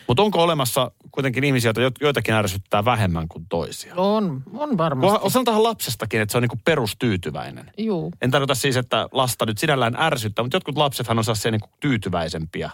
Mutta 0.08 0.22
onko 0.22 0.42
olemassa 0.42 0.90
kuitenkin 1.12 1.44
ihmisiä, 1.44 1.68
joita 1.68 1.80
jo- 1.80 1.90
joitakin 2.00 2.34
ärsyttää 2.34 2.84
vähemmän 2.84 3.28
kuin 3.28 3.46
toisia? 3.48 3.94
on, 3.96 4.42
on 4.54 4.68
Kun 4.68 4.78
varmasti. 4.78 5.30
Sanotaan 5.30 5.62
lapsestakin, 5.62 6.20
että 6.20 6.32
se 6.32 6.38
on 6.38 6.42
niinku 6.42 6.58
perustyytyväinen. 6.64 7.70
Juu. 7.78 8.12
En 8.22 8.30
tarkoita 8.30 8.54
siis, 8.54 8.76
että 8.76 9.08
lasta 9.12 9.46
nyt 9.46 9.58
sinällään 9.58 9.96
ärsyttää, 9.98 10.42
mutta 10.42 10.56
jotkut 10.56 10.76
lapsethan 10.76 11.18
on 11.18 11.24
sellaisia 11.24 11.50
niinku 11.50 11.68
tyytyväisempiä 11.80 12.70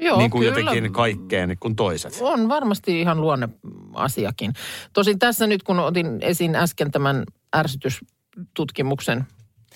Joo, 0.00 0.18
niin 0.18 0.30
kuin 0.30 0.44
kyllä. 0.44 0.58
jotenkin 0.60 0.92
kaikkeen 0.92 1.56
kuin 1.60 1.76
toiset. 1.76 2.18
On 2.20 2.48
varmasti 2.48 3.00
ihan 3.00 3.20
luonneasiakin. 3.20 4.52
Tosin 4.92 5.18
tässä 5.18 5.46
nyt, 5.46 5.62
kun 5.62 5.78
otin 5.78 6.18
esiin 6.20 6.54
äsken 6.56 6.90
tämän 6.90 7.24
ärsytystutkimuksen 7.56 9.24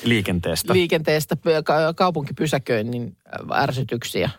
Liikenteestä. 0.05 0.73
liikenteestä 0.73 1.37
kaupunkipysäköinnin 1.97 3.17
ärsytyksiä, 3.55 4.31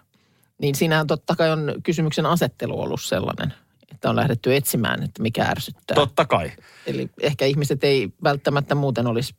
niin 0.61 0.75
siinähän 0.75 1.07
totta 1.07 1.35
kai 1.35 1.51
on 1.51 1.73
kysymyksen 1.83 2.25
asettelu 2.25 2.81
ollut 2.81 3.01
sellainen, 3.01 3.53
että 3.91 4.09
on 4.09 4.15
lähdetty 4.15 4.55
etsimään, 4.55 5.03
että 5.03 5.21
mikä 5.21 5.43
ärsyttää. 5.43 5.95
Totta 5.95 6.25
kai. 6.25 6.51
Eli 6.85 7.09
ehkä 7.21 7.45
ihmiset 7.45 7.83
ei 7.83 8.09
välttämättä 8.23 8.75
muuten 8.75 9.07
olisi 9.07 9.35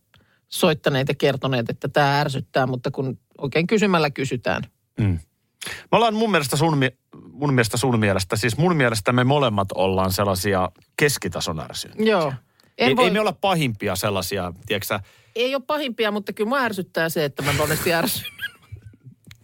soittaneet 0.48 1.08
ja 1.08 1.14
kertoneet, 1.14 1.70
että 1.70 1.88
tämä 1.88 2.20
ärsyttää, 2.20 2.66
mutta 2.66 2.90
kun 2.90 3.18
oikein 3.38 3.66
kysymällä 3.66 4.10
kysytään. 4.10 4.62
Mm. 5.00 5.18
Me 5.66 5.96
ollaan 5.96 6.14
mun 6.14 6.30
mielestä, 6.30 6.56
sun, 6.56 6.78
mun 7.32 7.54
mielestä 7.54 7.76
sun 7.76 7.98
mielestä, 7.98 8.36
siis 8.36 8.56
mun 8.56 8.76
mielestä 8.76 9.12
me 9.12 9.24
molemmat 9.24 9.68
ollaan 9.74 10.12
sellaisia 10.12 10.70
keskitason 10.96 11.60
ärsyjä. 11.60 11.94
Joo. 11.98 12.32
En 12.78 12.88
Ei, 12.88 12.96
voi, 12.96 13.04
ei 13.04 13.10
me 13.10 13.20
olla 13.20 13.32
pahimpia 13.32 13.96
sellaisia, 13.96 14.52
tiedätkö 14.66 15.00
ei 15.36 15.54
ole 15.54 15.62
pahimpia, 15.66 16.10
mutta 16.10 16.32
kyllä 16.32 16.48
mua 16.48 16.58
ärsyttää 16.58 17.08
se, 17.08 17.24
että 17.24 17.42
mä 17.42 17.52
monesti 17.52 17.94
ärsyn. 17.94 18.26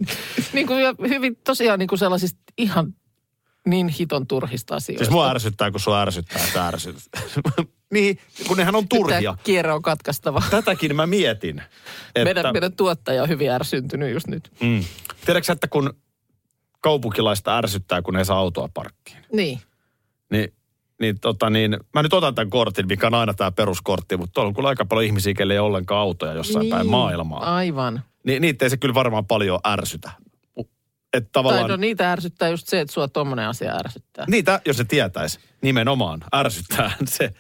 niin 0.53 0.67
kuin 0.67 0.83
hyvin 1.09 1.37
tosiaan 1.45 1.79
niin 1.79 1.89
kuin 1.89 1.99
sellaisista 1.99 2.41
ihan 2.59 2.95
niin 3.67 3.89
hiton 3.89 4.27
turhista 4.27 4.75
asioista. 4.75 5.05
siis 5.05 5.13
mua 5.13 5.31
ärsyttää, 5.31 5.71
kun 5.71 5.81
sua 5.81 6.01
ärsyttää, 6.03 6.45
että 6.45 6.67
ärsyt. 6.69 6.97
niin, 7.95 8.19
kun 8.49 8.57
nehän 8.57 8.75
on 8.75 8.89
turhia. 8.89 9.37
kierre 9.45 9.73
on 9.73 9.83
katkaistava. 9.83 10.43
Tätäkin 10.51 10.97
mä 10.97 11.07
mietin. 11.07 11.59
Että, 12.15 12.25
Meidän, 12.25 12.53
meidän 12.53 12.73
tuottaja 12.73 13.23
on 13.23 13.29
hyvin 13.29 13.51
ärsyntynyt 13.51 14.13
just 14.13 14.27
nyt. 14.27 14.51
mm. 14.61 14.85
Tiedätkö 15.27 15.53
että 15.53 15.69
kun 15.69 15.95
kaupunkilaista 16.81 17.59
ärsyttää, 17.59 18.03
kun 18.03 18.17
ei 18.17 18.25
saa 18.25 18.39
autoa 18.39 18.69
parkkiin, 18.75 19.19
Niin. 19.33 19.61
niin 20.31 20.53
niin, 21.01 21.21
tota 21.21 21.51
niin, 21.51 21.77
mä 21.95 22.03
nyt 22.03 22.13
otan 22.13 22.35
tämän 22.35 22.51
kortin, 22.51 22.87
mikä 22.87 23.07
on 23.07 23.15
aina 23.15 23.35
tämä 23.35 23.53
peruskortti, 23.53 24.17
mutta 24.17 24.33
tuolla 24.35 24.49
on 24.49 24.55
kyllä 24.55 24.69
aika 24.69 24.85
paljon 24.85 25.05
ihmisiä, 25.07 25.35
kelle 25.35 25.53
ei 25.53 25.59
ollenkaan 25.59 26.01
autoja 26.01 26.33
jossain 26.33 26.61
niin. 26.63 26.71
päin 26.71 26.87
maailmaa. 26.87 27.55
Aivan. 27.57 28.03
Niin, 28.27 28.43
niitä 28.43 28.65
ei 28.65 28.71
se 28.71 28.77
kyllä 28.77 28.95
varmaan 28.95 29.27
paljon 29.27 29.61
ärsytä. 29.67 30.11
Että 31.13 31.29
Tai 31.33 31.43
tavallaan, 31.43 31.71
no 31.71 31.77
niitä 31.77 32.13
ärsyttää 32.13 32.49
just 32.49 32.69
se, 32.69 32.81
että 32.81 32.95
sua 32.95 33.09
tommonen 33.09 33.49
asia 33.49 33.77
ärsyttää. 33.77 34.25
niitä, 34.29 34.61
jos 34.65 34.77
se 34.77 34.85
tietäisi, 34.85 35.39
nimenomaan 35.63 36.25
ärsyttää 36.35 36.91
se. 37.05 37.31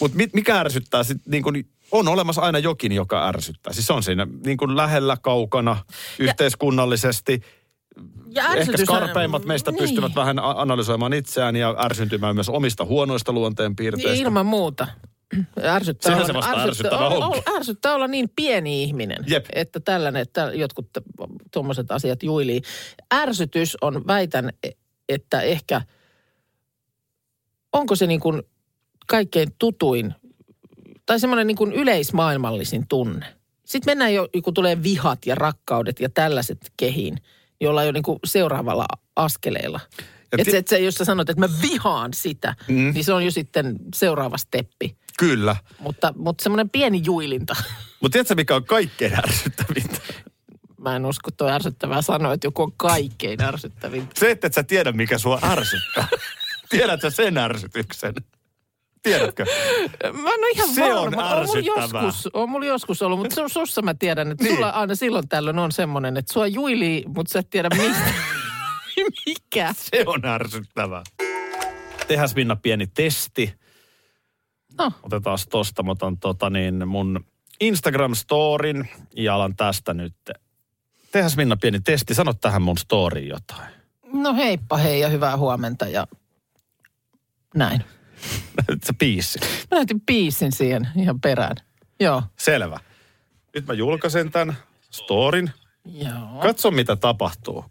Mutta 0.00 0.18
mikä 0.32 0.60
ärsyttää 0.60 1.02
sitten, 1.02 1.30
niin 1.30 1.42
kun, 1.42 1.64
on 1.92 2.08
olemassa 2.08 2.40
aina 2.42 2.58
jokin, 2.58 2.92
joka 2.92 3.28
ärsyttää. 3.28 3.72
Siis 3.72 3.86
se 3.86 3.92
on 3.92 4.02
siinä 4.02 4.26
niin 4.44 4.56
kuin 4.56 4.76
lähellä, 4.76 5.16
kaukana, 5.22 5.76
yhteiskunnallisesti. 6.18 7.40
Ja 8.34 8.54
Ehkä 8.54 8.76
skarpeimmat 8.76 9.44
meistä 9.44 9.70
niin. 9.70 9.78
pystyvät 9.78 10.14
vähän 10.14 10.38
analysoimaan 10.38 11.12
itseään 11.12 11.56
ja 11.56 11.74
ärsyntymään 11.78 12.34
myös 12.34 12.48
omista 12.48 12.84
huonoista 12.84 13.32
luonteenpiirteistä. 13.32 14.12
Niin, 14.12 14.22
Ilman 14.22 14.46
muuta. 14.46 14.86
Ärsyttää 15.64 16.10
Sehän 16.12 16.18
olla, 16.18 16.26
se 16.26 16.48
vasta 16.48 16.62
ärsyttää, 16.62 16.98
olla, 16.98 17.42
ärsyttää 17.56 17.94
olla 17.94 18.06
niin 18.08 18.30
pieni 18.36 18.82
ihminen, 18.82 19.24
Jep. 19.26 19.46
että 19.52 19.80
tällainen, 19.80 20.22
että 20.22 20.50
jotkut 20.54 20.88
tuommoiset 21.52 21.90
asiat 21.90 22.22
juilii. 22.22 22.62
Ärsytys 23.14 23.76
on, 23.80 24.06
väitän, 24.06 24.50
e- 24.62 24.70
että 25.08 25.40
ehkä, 25.40 25.82
onko 27.72 27.96
se 27.96 28.06
niin 28.06 28.20
kuin 28.20 28.42
kaikkein 29.06 29.48
tutuin 29.58 30.14
tai 31.06 31.20
semmoinen 31.20 31.46
niin 31.46 31.56
kuin 31.56 31.72
yleismaailmallisin 31.72 32.86
tunne. 32.88 33.26
Sitten 33.64 33.90
mennään 33.90 34.14
jo, 34.14 34.28
kun 34.44 34.54
tulee 34.54 34.82
vihat 34.82 35.26
ja 35.26 35.34
rakkaudet 35.34 36.00
ja 36.00 36.08
tällaiset 36.08 36.72
kehiin, 36.76 37.18
jolla 37.60 37.84
jo 37.84 37.92
niin 37.92 38.02
kuin 38.02 38.18
seuraavalla 38.24 38.86
askeleella. 39.16 39.80
Ja 39.98 40.04
Että 40.32 40.44
ti- 40.44 40.50
se, 40.50 40.56
et 40.56 40.68
se, 40.68 40.78
jos 40.78 40.94
sä 40.94 41.04
sanot, 41.04 41.30
että 41.30 41.40
mä 41.40 41.48
vihaan 41.62 42.14
sitä, 42.14 42.54
mm. 42.68 42.92
niin 42.94 43.04
se 43.04 43.12
on 43.12 43.24
jo 43.24 43.30
sitten 43.30 43.76
seuraava 43.94 44.38
steppi. 44.38 44.96
Kyllä. 45.20 45.56
Mutta, 45.78 46.14
mutta 46.16 46.42
semmoinen 46.42 46.70
pieni 46.70 47.00
juilinta. 47.04 47.56
Mutta 48.00 48.12
tiedätkö, 48.12 48.34
mikä 48.34 48.54
on 48.56 48.64
kaikkein 48.64 49.14
ärsyttävintä? 49.18 50.00
Mä 50.78 50.96
en 50.96 51.06
usko, 51.06 51.28
että 51.28 51.44
on 51.44 51.50
ärsyttävää 51.52 52.02
sanoa, 52.02 52.32
että 52.32 52.46
joku 52.46 52.62
on 52.62 52.72
kaikkein 52.76 53.42
ärsyttävintä. 53.42 54.20
Se, 54.20 54.30
että 54.30 54.46
et 54.46 54.54
sä 54.54 54.62
tiedä, 54.62 54.92
mikä 54.92 55.18
sua 55.18 55.38
ärsyttää. 55.42 56.08
Tiedätkö 56.68 57.10
sen 57.10 57.38
ärsytyksen? 57.38 58.14
Tiedätkö? 59.02 59.44
Mä 60.02 60.08
en 60.30 60.38
ole 60.40 60.50
ihan 60.54 60.68
Se 60.68 60.80
varma. 60.82 61.00
on 61.00 61.12
mulla 61.14 61.40
ärsyttävää. 61.40 62.02
joskus, 62.04 62.28
on 62.34 62.48
mulla 62.50 62.66
joskus 62.66 63.02
ollut, 63.02 63.18
mutta 63.18 63.42
su- 63.44 63.48
sussa 63.48 63.82
mä 63.82 63.94
tiedän, 63.94 64.30
että 64.32 64.44
Niin. 64.44 64.54
sulla 64.56 64.70
aina 64.70 64.94
silloin 64.94 65.28
tällöin 65.28 65.58
on 65.58 65.72
semmoinen, 65.72 66.16
että 66.16 66.32
sua 66.32 66.46
juilii, 66.46 67.04
mutta 67.06 67.32
sä 67.32 67.38
et 67.38 67.50
tiedä 67.50 67.68
mistä. 67.76 68.12
Mikä? 69.26 69.74
Se 69.76 70.02
on 70.06 70.24
ärsyttävää. 70.24 71.02
Tehdään 72.08 72.28
Minna 72.34 72.56
pieni 72.56 72.86
testi. 72.86 73.59
No, 74.80 74.92
Otetaan 75.02 75.38
tosta, 75.50 75.82
mä 75.82 75.90
otan 75.90 76.18
tota 76.18 76.50
niin 76.50 76.88
mun 76.88 77.24
Instagram-storin 77.64 78.88
ja 79.16 79.34
alan 79.34 79.56
tästä 79.56 79.94
nyt. 79.94 80.14
Tehdään 81.12 81.32
Minna 81.36 81.56
pieni 81.56 81.80
testi. 81.80 82.14
Sano 82.14 82.32
tähän 82.34 82.62
mun 82.62 82.78
storyin 82.78 83.28
jotain. 83.28 83.72
no 84.12 84.34
heippa 84.34 84.76
hei 84.76 85.00
ja 85.00 85.08
hyvää 85.08 85.36
huomenta 85.36 85.86
ja 85.88 86.06
näin. 87.54 87.84
Nyt 88.68 88.82
se 88.86 88.92
piissi. 88.98 89.38
Mä 89.42 89.76
näytin 89.76 90.00
biisin 90.00 90.52
siihen 90.52 90.88
ihan 90.96 91.20
perään. 91.20 91.56
Joo. 92.00 92.22
Selvä. 92.38 92.80
Nyt 93.54 93.66
mä 93.66 93.72
julkaisen 93.74 94.30
tämän 94.30 94.56
storin. 94.90 95.50
Joo. 95.84 96.40
Katso, 96.42 96.70
mitä 96.70 96.96
tapahtuu. 96.96 97.64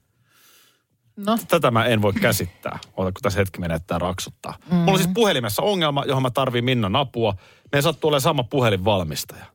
No, 1.26 1.38
Tätä 1.48 1.72
mä 1.72 1.86
en 1.86 2.02
voi 2.02 2.14
käsittää. 2.14 2.80
Ota, 2.98 3.12
kun 3.12 3.22
tässä 3.22 3.40
hetki 3.40 3.60
menee, 3.60 3.76
että 3.76 3.88
tää 3.88 4.00
raksuttaa. 4.00 4.58
Mm. 4.70 4.76
Mulla 4.76 4.92
on 4.92 4.98
siis 4.98 5.10
puhelimessa 5.14 5.62
ongelma, 5.62 6.04
johon 6.08 6.22
mä 6.24 6.30
tarviin 6.32 6.66
Minnan 6.66 6.96
apua. 6.96 7.36
Meidän 7.72 7.84
sattuu 7.84 8.08
olemaan 8.08 8.22
sama 8.22 8.44
puhelinvalmistaja. 8.44 9.46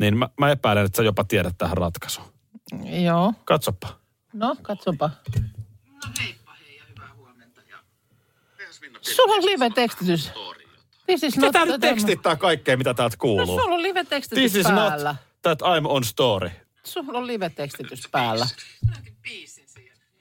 Niin 0.00 0.16
mä, 0.16 0.28
mä 0.40 0.50
epäilen, 0.50 0.84
että 0.86 0.96
sä 0.96 1.02
jopa 1.02 1.24
tiedät 1.24 1.54
tähän 1.58 1.76
ratkaisuun. 1.76 2.26
joo. 3.04 3.32
Katsopa. 3.44 3.88
No, 4.32 4.56
katsopa. 4.62 5.10
No 6.04 6.10
heippa 6.20 6.52
hei 6.66 6.76
ja 6.76 6.82
hyvää 6.88 7.14
huomenta. 7.16 7.60
Ja... 7.70 7.76
Sulla 9.00 9.34
on 9.34 9.44
live-tekstitys. 9.46 10.30
This 11.06 11.22
is 11.22 11.36
not 11.36 11.52
Ketä 11.52 11.64
nyt 11.64 11.80
tekstittää 11.80 12.36
kaikkea, 12.36 12.76
mitä 12.76 12.94
täältä 12.94 13.14
No, 13.16 13.20
kuuluu? 13.20 13.60
sulla 13.60 13.74
on 13.74 13.82
live-tekstitys 13.82 14.52
This 14.52 14.54
is 14.66 14.66
päällä. 14.72 15.10
not 15.10 15.16
that 15.42 15.62
I'm 15.62 15.86
on 15.88 16.04
story. 16.04 16.50
Sulla 16.84 17.18
on 17.18 17.26
live-tekstitys 17.26 18.08
päällä. 18.10 18.46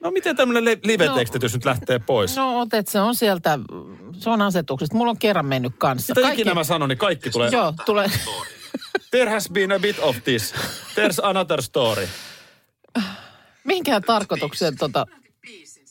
No 0.03 0.11
miten 0.11 0.35
tämmöinen 0.35 0.65
li- 0.65 0.79
live-tekstitys 0.83 1.53
nyt 1.53 1.65
lähtee 1.65 1.99
pois? 1.99 2.35
No 2.35 2.59
otet, 2.59 2.87
se 2.87 2.99
on 3.01 3.15
sieltä, 3.15 3.59
se 4.17 4.29
on 4.29 4.41
asetuksesta. 4.41 4.95
Mulla 4.97 5.09
on 5.11 5.17
kerran 5.19 5.45
mennyt 5.45 5.73
kanssa. 5.77 6.13
Mitä 6.17 6.29
ikinä 6.31 6.53
mä 6.53 6.63
sanon, 6.63 6.89
niin 6.89 6.97
kaikki 6.97 7.29
tulee. 7.29 7.49
Joo, 7.49 7.73
tulee. 7.85 8.11
There 9.11 9.29
has 9.31 9.49
been 9.49 9.71
a 9.71 9.79
bit 9.79 9.99
of 9.99 10.15
this. 10.23 10.53
There's 10.95 11.19
another 11.23 11.61
story. 11.61 12.07
Mihinkään 13.63 14.01
tarkoitukseen 14.01 14.77
tota, 14.77 15.05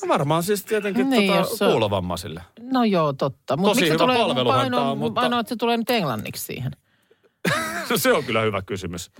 No 0.02 0.08
varmaan 0.08 0.42
siis 0.42 0.64
tietenkin 0.64 1.10
Niin, 1.10 1.32
tota, 1.32 1.56
se 1.56 1.64
on- 1.64 1.70
kuulovammaisille. 1.70 2.42
no 2.60 2.84
joo, 2.84 3.12
totta. 3.12 3.56
Mut 3.56 3.68
Tosi 3.70 3.80
miksi 3.80 3.92
hyvä 3.92 3.98
tulee, 3.98 4.16
palveluhan 4.18 4.60
ainoa, 4.60 4.94
mutta- 4.94 5.20
ainoa, 5.20 5.40
että 5.40 5.48
se 5.48 5.56
tulee 5.56 5.76
nyt 5.76 5.90
englanniksi 5.90 6.44
siihen. 6.44 6.72
No, 7.90 7.96
se 7.98 8.12
on 8.12 8.24
kyllä 8.24 8.40
hyvä 8.42 8.62
kysymys. 8.62 9.10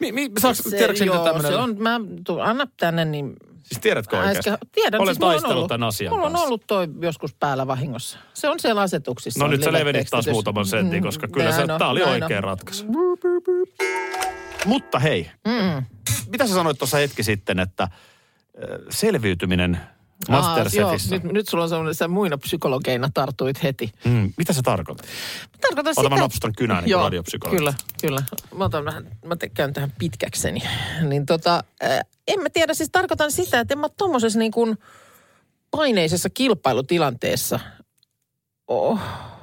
Mi, 0.00 0.12
mi, 0.12 0.30
saaks, 0.38 0.62
tiedätkö 0.62 0.96
Se, 0.96 1.04
mitä 1.04 1.16
joo, 1.16 1.24
tämmöinen... 1.24 1.52
se 1.52 1.58
on, 1.58 1.76
mä, 1.78 2.00
tu, 2.24 2.40
anna 2.40 2.66
tänne, 2.76 3.04
niin 3.04 3.36
Siis 3.64 3.80
tiedätkö 3.80 4.16
oikeasti? 4.18 4.50
Äsken, 4.50 4.68
tiedän, 4.72 5.00
Olen 5.00 5.14
siis 5.14 5.20
mulla 5.20 5.30
on 5.32 5.34
taistellut 5.34 5.56
ollut, 5.56 5.68
tämän 5.68 5.88
asian 5.88 6.12
Mulla 6.12 6.26
on 6.26 6.32
kanssa. 6.32 6.46
ollut 6.46 6.66
toi 6.66 6.88
joskus 7.00 7.34
päällä 7.34 7.66
vahingossa. 7.66 8.18
Se 8.34 8.48
on 8.48 8.60
siellä 8.60 8.80
asetuksissa. 8.80 9.44
No 9.44 9.50
nyt 9.50 9.62
sä 9.62 9.72
levenit 9.72 10.08
taas 10.10 10.26
muutaman 10.26 10.66
sentin, 10.66 11.02
koska 11.02 11.28
kyllä 11.28 11.52
se, 11.52 11.62
on, 11.62 11.78
tää 11.78 11.88
oli 11.88 12.02
oikea 12.02 12.36
on. 12.38 12.44
ratkaisu. 12.44 12.84
Mutta 14.66 14.98
hei, 14.98 15.30
Mm. 15.46 15.84
mitä 16.30 16.46
sä 16.46 16.54
sanoit 16.54 16.78
tuossa 16.78 16.96
hetki 16.96 17.22
sitten, 17.22 17.58
että 17.58 17.88
selviytyminen 18.90 19.80
Joo, 20.76 20.92
nyt, 21.10 21.22
nyt 21.22 21.48
sulla 21.48 21.64
on 21.64 21.68
semmoinen, 21.68 21.94
sä 21.94 22.08
muina 22.08 22.38
psykologeina 22.38 23.08
tartuit 23.14 23.62
heti. 23.62 23.92
Mm, 24.04 24.32
mitä 24.36 24.52
se 24.52 24.62
tarkoittaa? 24.62 25.06
Tarkoitan 25.60 25.94
Ota 25.96 26.08
mä 26.08 26.16
sitä... 26.16 26.22
napsutan 26.22 26.52
kynää 26.58 26.76
niin 26.76 26.84
kuin 26.84 26.90
Joo, 26.90 27.02
radiopsykologi. 27.02 27.56
Kyllä, 27.56 27.74
kyllä. 28.00 28.22
Mä, 28.54 28.64
otan 28.64 28.84
vähän, 28.84 29.10
mä 29.24 29.36
te, 29.36 29.48
käyn 29.48 29.72
tähän 29.72 29.92
pitkäkseni. 29.98 30.62
Niin 31.08 31.26
tota, 31.26 31.64
äh, 31.84 32.00
en 32.28 32.40
mä 32.40 32.50
tiedä, 32.50 32.74
siis 32.74 32.90
tarkoitan 32.92 33.32
sitä, 33.32 33.60
että 33.60 33.74
en 33.74 33.78
mä 33.78 33.88
tommosessa 33.88 34.38
niin 34.38 34.52
kuin 34.52 34.78
paineisessa 35.70 36.30
kilpailutilanteessa 36.30 37.60
oh, 38.68 39.00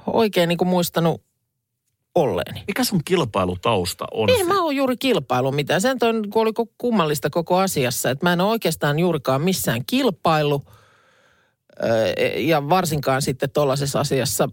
oikein 0.07 0.49
niin 0.49 0.57
kuin 0.57 0.67
muistanut 0.67 1.21
olleeni. 2.15 2.63
Mikä 2.67 2.84
sun 2.84 3.02
kilpailutausta 3.06 4.06
on? 4.12 4.30
Ei 4.30 4.43
mä 4.43 4.63
oon 4.63 4.76
juuri 4.76 4.97
kilpailu 4.97 5.52
mitään. 5.52 5.82
Sen 5.82 6.00
toi 6.00 6.13
kun 6.34 6.41
oli 6.41 6.52
ko- 6.60 6.74
kummallista 6.78 7.30
koko 7.30 7.58
asiassa, 7.58 8.10
että 8.10 8.26
mä 8.26 8.34
en 8.34 8.41
ole 8.41 8.50
oikeastaan 8.50 9.00
juurikaan 9.00 9.41
missään 9.41 9.86
kilpailu. 9.86 10.65
Ja 12.38 12.69
varsinkaan 12.69 13.21
sitten 13.21 13.50
tuollaisessa 13.50 14.00
asiassa, 14.00 14.50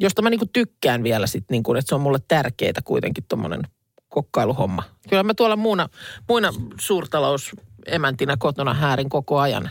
josta 0.00 0.22
mä 0.22 0.30
niinku 0.30 0.46
tykkään 0.52 1.02
vielä 1.02 1.26
sitten, 1.26 1.54
niinku, 1.54 1.74
että 1.74 1.88
se 1.88 1.94
on 1.94 2.00
mulle 2.00 2.18
tärkeää 2.28 2.72
kuitenkin 2.84 3.24
tuommoinen 3.28 3.62
kokkailuhomma. 4.08 4.82
Kyllä 5.08 5.22
mä 5.22 5.34
tuolla 5.34 5.56
muuna, 5.56 5.88
muina 6.28 6.50
suurtalousemäntinä 7.80 8.36
kotona 8.36 8.74
häärin 8.74 9.08
koko 9.08 9.38
ajan 9.38 9.70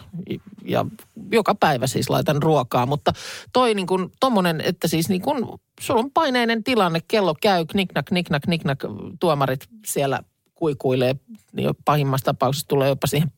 ja 0.65 0.86
joka 1.32 1.56
päivä 1.56 1.88
siis 1.88 2.10
laitan 2.10 2.43
ruokaa, 2.43 2.86
mutta 2.86 3.13
toi 3.54 3.76
niin 3.76 3.88
kuin 3.88 4.12
tommonen, 4.19 4.62
että 4.62 4.88
siis 4.88 5.10
niin 5.10 5.22
kuin 5.22 5.45
sulla 5.82 6.00
on 6.00 6.12
paineinen 6.12 6.63
tilanne, 6.63 7.00
kello 7.08 7.36
käy, 7.41 7.65
kniknak, 7.65 8.06
kniknak, 8.06 8.41
kniknak, 8.41 8.80
tuomarit 9.19 9.67
siellä 9.86 10.19
kuikuilee, 10.56 11.15
niin 11.54 11.69
pahimmassa 11.86 12.26
tapauksessa 12.26 12.67
tulee 12.67 12.89
jopa 12.89 13.08
siihen, 13.08 13.32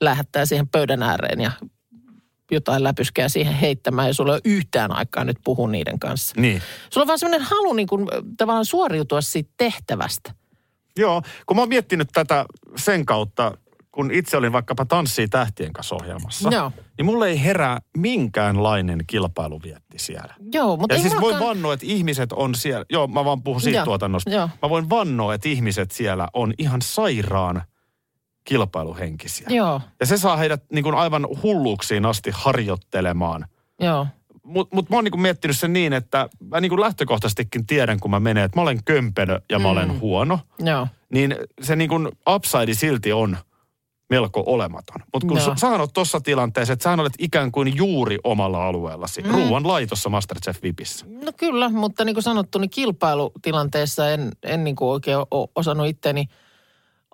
lähettää 0.00 0.46
siihen 0.46 0.68
pöydän 0.68 1.02
ääreen 1.02 1.40
ja 1.40 1.50
jotain 2.50 2.84
läpyskää 2.84 3.28
siihen 3.28 3.54
heittämään 3.54 4.08
ja 4.08 4.14
sulla 4.14 4.32
ei 4.32 4.40
ole 4.44 4.54
yhtään 4.54 4.92
aikaa 4.92 5.24
nyt 5.24 5.38
puhua 5.44 5.68
niiden 5.68 5.98
kanssa. 5.98 6.40
Niin. 6.40 6.62
Sulla 6.90 7.02
on 7.02 7.08
vaan 7.08 7.18
semmoinen 7.18 7.46
halu 7.50 7.72
niin 7.72 7.88
kuin, 7.88 8.06
tavallaan 8.36 8.64
suoriutua 8.64 9.20
siitä 9.20 9.50
tehtävästä. 9.56 10.34
Joo, 10.96 11.22
kun 11.46 11.56
mä 11.56 11.62
oon 11.62 11.68
miettinyt 11.68 12.08
tätä 12.12 12.44
sen 12.76 13.06
kautta, 13.06 13.52
kun 13.94 14.10
itse 14.10 14.36
olin 14.36 14.52
vaikkapa 14.52 14.84
Tanssii 14.84 15.28
tähtien 15.28 15.72
kanssa 15.72 15.94
ohjelmassa, 15.94 16.48
Joo. 16.52 16.72
niin 16.98 17.06
mulle 17.06 17.28
ei 17.28 17.44
herää 17.44 17.80
minkäänlainen 17.96 19.04
kilpailuvietti 19.06 19.98
siellä. 19.98 20.34
Joo, 20.52 20.76
mutta 20.76 20.94
Ja 20.94 20.96
ei 20.96 21.02
siis 21.08 21.20
voin 21.20 21.40
vannoa, 21.40 21.74
että 21.74 21.86
ihmiset 21.86 22.32
on 22.32 22.54
siellä, 22.54 22.84
joo 22.90 23.06
mä 23.06 23.24
vaan 23.24 23.42
puhun 23.42 23.60
siitä 23.60 23.78
Joo, 23.78 23.84
tuotannosta. 23.84 24.30
joo. 24.30 24.48
Mä 24.62 24.70
voin 24.70 24.90
vannoa, 24.90 25.34
että 25.34 25.48
ihmiset 25.48 25.90
siellä 25.90 26.28
on 26.34 26.54
ihan 26.58 26.82
sairaan 26.82 27.62
kilpailuhenkisiä. 28.44 29.46
Joo, 29.50 29.80
Ja 30.00 30.06
se 30.06 30.18
saa 30.18 30.36
heidät 30.36 30.62
niin 30.72 30.82
kuin 30.84 30.94
aivan 30.94 31.26
hulluuksiin 31.42 32.06
asti 32.06 32.30
harjoittelemaan. 32.34 33.46
joo. 33.80 34.06
Mutta 34.44 34.76
mut 34.76 34.90
mä 34.90 34.96
oon 34.96 35.04
niin 35.04 35.12
kuin 35.12 35.20
miettinyt 35.22 35.58
sen 35.58 35.72
niin, 35.72 35.92
että 35.92 36.28
mä 36.50 36.60
niin 36.60 36.68
kuin 36.70 36.80
lähtökohtaisestikin 36.80 37.66
tiedän, 37.66 38.00
kun 38.00 38.10
mä 38.10 38.20
menen, 38.20 38.44
että 38.44 38.58
mä 38.58 38.62
olen 38.62 38.84
kömpelö 38.84 39.40
ja 39.50 39.58
mä 39.58 39.68
olen 39.68 40.00
huono. 40.00 40.38
Joo. 40.58 40.88
Niin 41.12 41.34
se 41.62 41.76
niin 41.76 41.88
kuin 41.90 42.08
upside 42.34 42.74
silti 42.74 43.12
on 43.12 43.36
melko 44.10 44.42
olematon. 44.46 44.96
Mutta 45.12 45.28
kun 45.28 45.36
Joo. 45.36 45.56
sä, 45.56 45.68
oot 45.68 45.92
tuossa 45.92 46.20
tilanteessa, 46.20 46.72
että 46.72 46.82
sä 46.82 47.02
olet 47.02 47.12
ikään 47.18 47.52
kuin 47.52 47.76
juuri 47.76 48.18
omalla 48.24 48.66
alueellasi. 48.66 49.22
Mm. 49.22 49.30
Ruuan 49.30 49.68
laitossa 49.68 50.08
Masterchef 50.08 50.62
Vipissä. 50.62 51.06
No 51.24 51.32
kyllä, 51.36 51.68
mutta 51.68 52.04
niin 52.04 52.14
kuin 52.14 52.22
sanottu, 52.22 52.58
niin 52.58 52.70
kilpailutilanteessa 52.70 54.10
en, 54.10 54.30
en 54.42 54.64
niin 54.64 54.76
kuin 54.76 54.88
oikein 54.88 55.18
osannut 55.54 55.86
itteni 55.86 56.24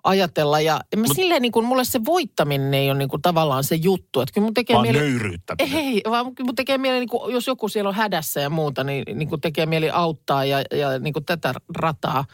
ajatella. 0.03 0.59
Ja 0.59 0.81
en 0.93 0.99
mä 0.99 1.05
Mut- 1.05 1.15
silleen 1.15 1.41
niin 1.41 1.51
kuin, 1.51 1.65
mulle 1.65 1.83
se 1.83 2.05
voittaminen 2.05 2.73
ei 2.73 2.91
ole 2.91 2.97
niin 2.97 3.09
kuin 3.09 3.21
tavallaan 3.21 3.63
se 3.63 3.75
juttu. 3.75 4.21
Että 4.21 4.33
kyllä 4.33 4.45
mun 4.45 4.53
tekee 4.53 4.73
Vaan 4.73 4.87
mieli... 4.87 4.99
nöyryyttäminen. 4.99 5.77
Ei, 5.77 6.01
vaan 6.09 6.25
mun 6.25 6.55
tekee 6.55 6.77
mieli, 6.77 6.99
niin 6.99 7.09
kuin, 7.09 7.33
jos 7.33 7.47
joku 7.47 7.69
siellä 7.69 7.89
on 7.89 7.95
hädässä 7.95 8.41
ja 8.41 8.49
muuta, 8.49 8.83
niin, 8.83 9.03
niin 9.17 9.29
kuin 9.29 9.41
tekee 9.41 9.65
mieli 9.65 9.89
auttaa 9.89 10.45
ja, 10.45 10.57
ja 10.71 10.99
niin 10.99 11.13
kuin 11.13 11.25
tätä 11.25 11.53
rataa. 11.77 12.25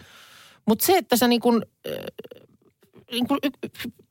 Mutta 0.65 0.85
se, 0.85 0.97
että 0.97 1.17
sä 1.17 1.27
niin 1.27 1.41
kuin, 1.41 1.65
niin 3.11 3.27
kuin 3.27 3.39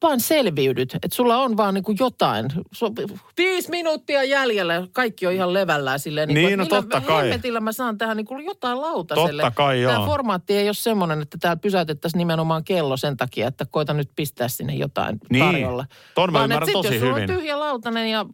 vaan 0.02 0.20
selviydyt, 0.20 0.94
että 0.94 1.08
sulla 1.12 1.36
on 1.38 1.56
vaan 1.56 1.74
niin 1.74 1.84
kuin 1.84 1.96
jotain. 2.00 2.46
Su- 2.76 3.18
viisi 3.38 3.70
minuuttia 3.70 4.24
jäljellä, 4.24 4.86
kaikki 4.92 5.26
on 5.26 5.32
ihan 5.32 5.52
levällään 5.54 5.98
silleen. 6.00 6.28
Niin, 6.28 6.48
kuin, 6.48 6.58
no 6.58 6.62
että 6.62 6.76
totta 6.76 7.00
millä 7.00 7.12
kai. 7.12 7.22
hemmetillä 7.28 7.60
mä 7.60 7.72
saan 7.72 7.98
tähän 7.98 8.16
niin 8.16 8.24
kuin 8.26 8.44
jotain 8.44 8.80
lautaselle. 8.80 9.42
Totta 9.42 9.56
kai, 9.56 9.80
joo. 9.82 9.92
Tämä 9.92 10.06
formaatti 10.06 10.56
ei 10.56 10.68
ole 10.68 10.74
semmoinen, 10.74 11.22
että 11.22 11.38
täällä 11.40 11.60
pysäytettäisiin 11.60 12.18
nimenomaan 12.18 12.64
kello 12.64 12.96
sen 12.96 13.16
takia, 13.16 13.48
että 13.48 13.66
koita 13.70 13.94
nyt 13.94 14.10
pistää 14.16 14.48
sinne 14.48 14.74
jotain 14.74 15.18
Niin. 15.30 15.44
tarjolla. 15.44 15.84
Ton 16.14 16.32
mä 16.32 16.38
Vaan 16.38 16.44
ymmärrän 16.50 16.72
tosi 16.72 16.88
jos 16.94 17.00
sulla 17.00 17.14
hyvin. 17.14 17.30
on 17.30 17.36
tyhjä 17.36 17.58
lautanen 17.60 18.10
ja 18.10 18.26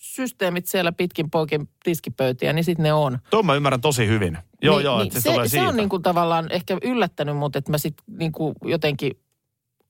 systeemit 0.00 0.66
siellä 0.66 0.92
pitkin 0.92 1.30
poikin 1.30 1.68
tiskipöytiä, 1.84 2.52
niin 2.52 2.64
sitten 2.64 2.82
ne 2.82 2.92
on. 2.92 3.18
Tuon 3.30 3.46
mä 3.46 3.54
ymmärrän 3.54 3.80
tosi 3.80 4.06
hyvin. 4.06 4.38
Joo, 4.62 4.76
niin, 4.76 4.84
joo, 4.84 4.98
niin 4.98 5.06
että 5.06 5.20
se, 5.20 5.22
se, 5.22 5.32
tulee 5.32 5.48
se 5.48 5.50
siitä. 5.50 5.68
on 5.68 5.76
niin 5.76 5.88
kuin 5.88 6.02
tavallaan 6.02 6.46
ehkä 6.52 6.76
yllättänyt 6.82 7.36
mut, 7.36 7.56
että 7.56 7.70
mä 7.70 7.78
sitten 7.78 8.04
niin 8.18 8.32
kuin 8.32 8.54
jotenkin 8.64 9.12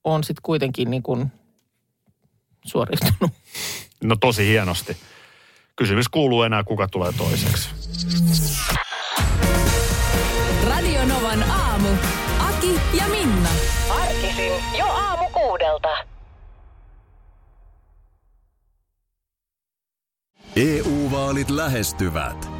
on 0.05 0.25
sitten 0.25 0.43
kuitenkin 0.43 0.91
niin 0.91 1.03
kuin 1.03 1.33
suoriutunut. 2.67 3.31
No 4.05 4.17
tosi 4.17 4.47
hienosti. 4.47 4.97
Kysymys 5.77 6.09
kuuluu 6.09 6.43
enää, 6.43 6.65
kuka 6.65 6.89
tulee 6.89 7.13
toiseksi. 7.13 7.69
Radio 10.69 11.05
Novan 11.05 11.43
aamu. 11.43 11.89
Aki 12.39 12.81
ja 12.99 13.09
Minna. 13.09 13.49
Arkisin 13.91 14.53
jo 14.79 14.87
aamu 14.87 15.31
kuudelta. 15.31 15.89
EU-vaalit 20.57 21.51
lähestyvät. 21.51 22.60